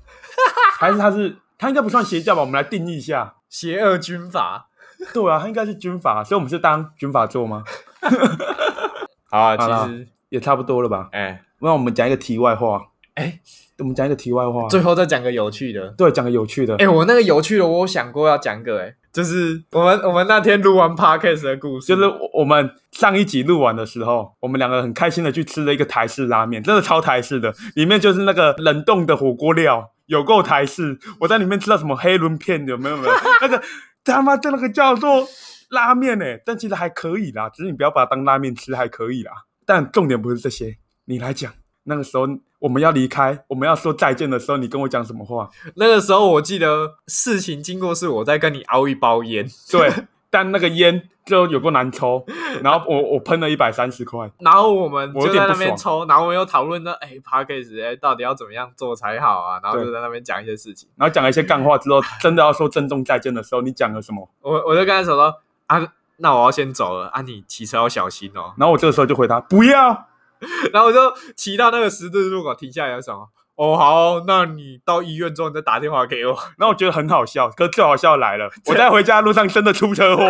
[0.79, 2.41] 还是他是他应该不算邪教吧？
[2.41, 3.35] 我们来定义一下。
[3.49, 4.67] 邪恶军阀。
[5.13, 7.63] 对啊，他应该是军阀，所以我们是当军阀做吗？
[9.29, 11.09] 好啊，其实也差不多了吧？
[11.11, 12.81] 哎那我们讲一个题外话。
[13.13, 13.39] 哎，
[13.77, 14.67] 我们讲一个题外话。
[14.67, 15.89] 最后再讲个有趣的。
[15.89, 16.75] 对，讲个有趣的。
[16.77, 30.97] 哎、我那个有趣的，我有想过要讲个、哎，就是我们我们那天录完 podcast 的故事，就是我我们上一集录完的时候，我们两个很开心的去吃了一个台式拉面，真的超台式的，里面就是那个冷冻的火锅料，有够台式。
[31.19, 32.97] 我在里面吃到什么黑轮片，有没有？
[32.97, 33.13] 没有？
[33.41, 33.61] 那个
[34.03, 35.23] 他妈的那个叫做
[35.69, 39.31] 拉面呢、但其实还可以啦，只是你不要把它当拉面吃，还可以啦。
[39.65, 41.51] 但重点不是这些，你来讲，
[41.83, 42.27] 那个时候
[42.59, 45.49] 我们要离开，我们要说再见的时候，你跟我讲什么话？
[45.75, 49.91] 那个时候我记得事情经过是我在跟你熬一包烟，对，
[50.29, 52.25] 但那个烟就有够难抽，
[52.61, 54.29] 然后我我喷了一百三十块。
[54.39, 59.59] 然后我们就在那边抽，然后我们又讨论到，哎、p o d c a s t 哎，到底要怎么样做才好啊？
[59.63, 64.29] 然后就在那边讲一些事情，然后讲了一些干话之后，真的要说郑重再见的时候，你讲了什么？
[64.41, 65.33] 我我就跟他说说
[65.67, 65.79] 啊，
[66.23, 68.53] 那我要先走了啊，你骑车要小心哦。
[68.57, 70.07] 然后我这个时候就回他不要，
[70.71, 73.13] 然后我就骑到那个十字路口停下来，想
[73.55, 76.31] 哦好，那你到医院之后你再打电话给我。
[76.57, 80.23] 然后我觉得很好笑，可最好笑的来了，我在回家的路上真的出车祸，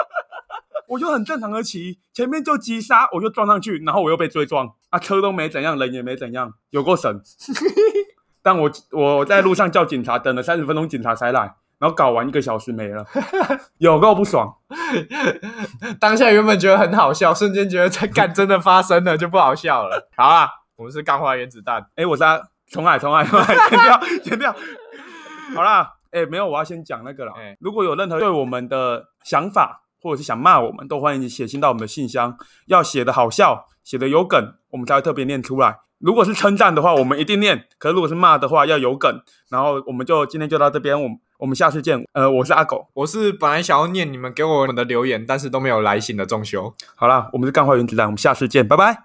[0.88, 7.22] 我就很正常的骑，前面就急刹，我就撞上去，然后我又被追撞，啊车都没怎样，人也没怎样，有过神。
[8.42, 11.54] 但我我在路上叫警察，等了三十分钟，警察才来。
[11.80, 13.04] 然后搞完一个小时没了，
[13.78, 14.54] 有够不爽。
[15.98, 20.10] 当下原本觉得很好笑，瞬间觉得在干真的发生了就不好笑了。
[20.14, 21.82] 好啦，我们是钢化原子弹。
[21.96, 22.38] 哎，我是他，
[22.70, 24.54] 重来，重来，重来，剪掉，剪掉。
[25.54, 27.32] 好啦，哎，没有，我要先讲那个啦。
[27.38, 35.78] 哎如果有任何对我们的想法，或者是想骂我们，都欢迎写信到我们的信箱，要写的好笑，写的有梗，我们才会特别念出来。
[36.00, 39.22] 如果是称赞的话，我们一定念；可是如果是骂的话，要有梗。
[39.50, 42.02] 然后我们就今天就到这边，我们我们下次见。
[42.12, 42.88] 呃，我是阿狗。
[42.94, 46.74] 我是本来想要念你们给我们的留言，但是都没有来信的仲修。
[46.94, 48.98] 好啦，我们是干坏原子弹，我们下次见，拜拜。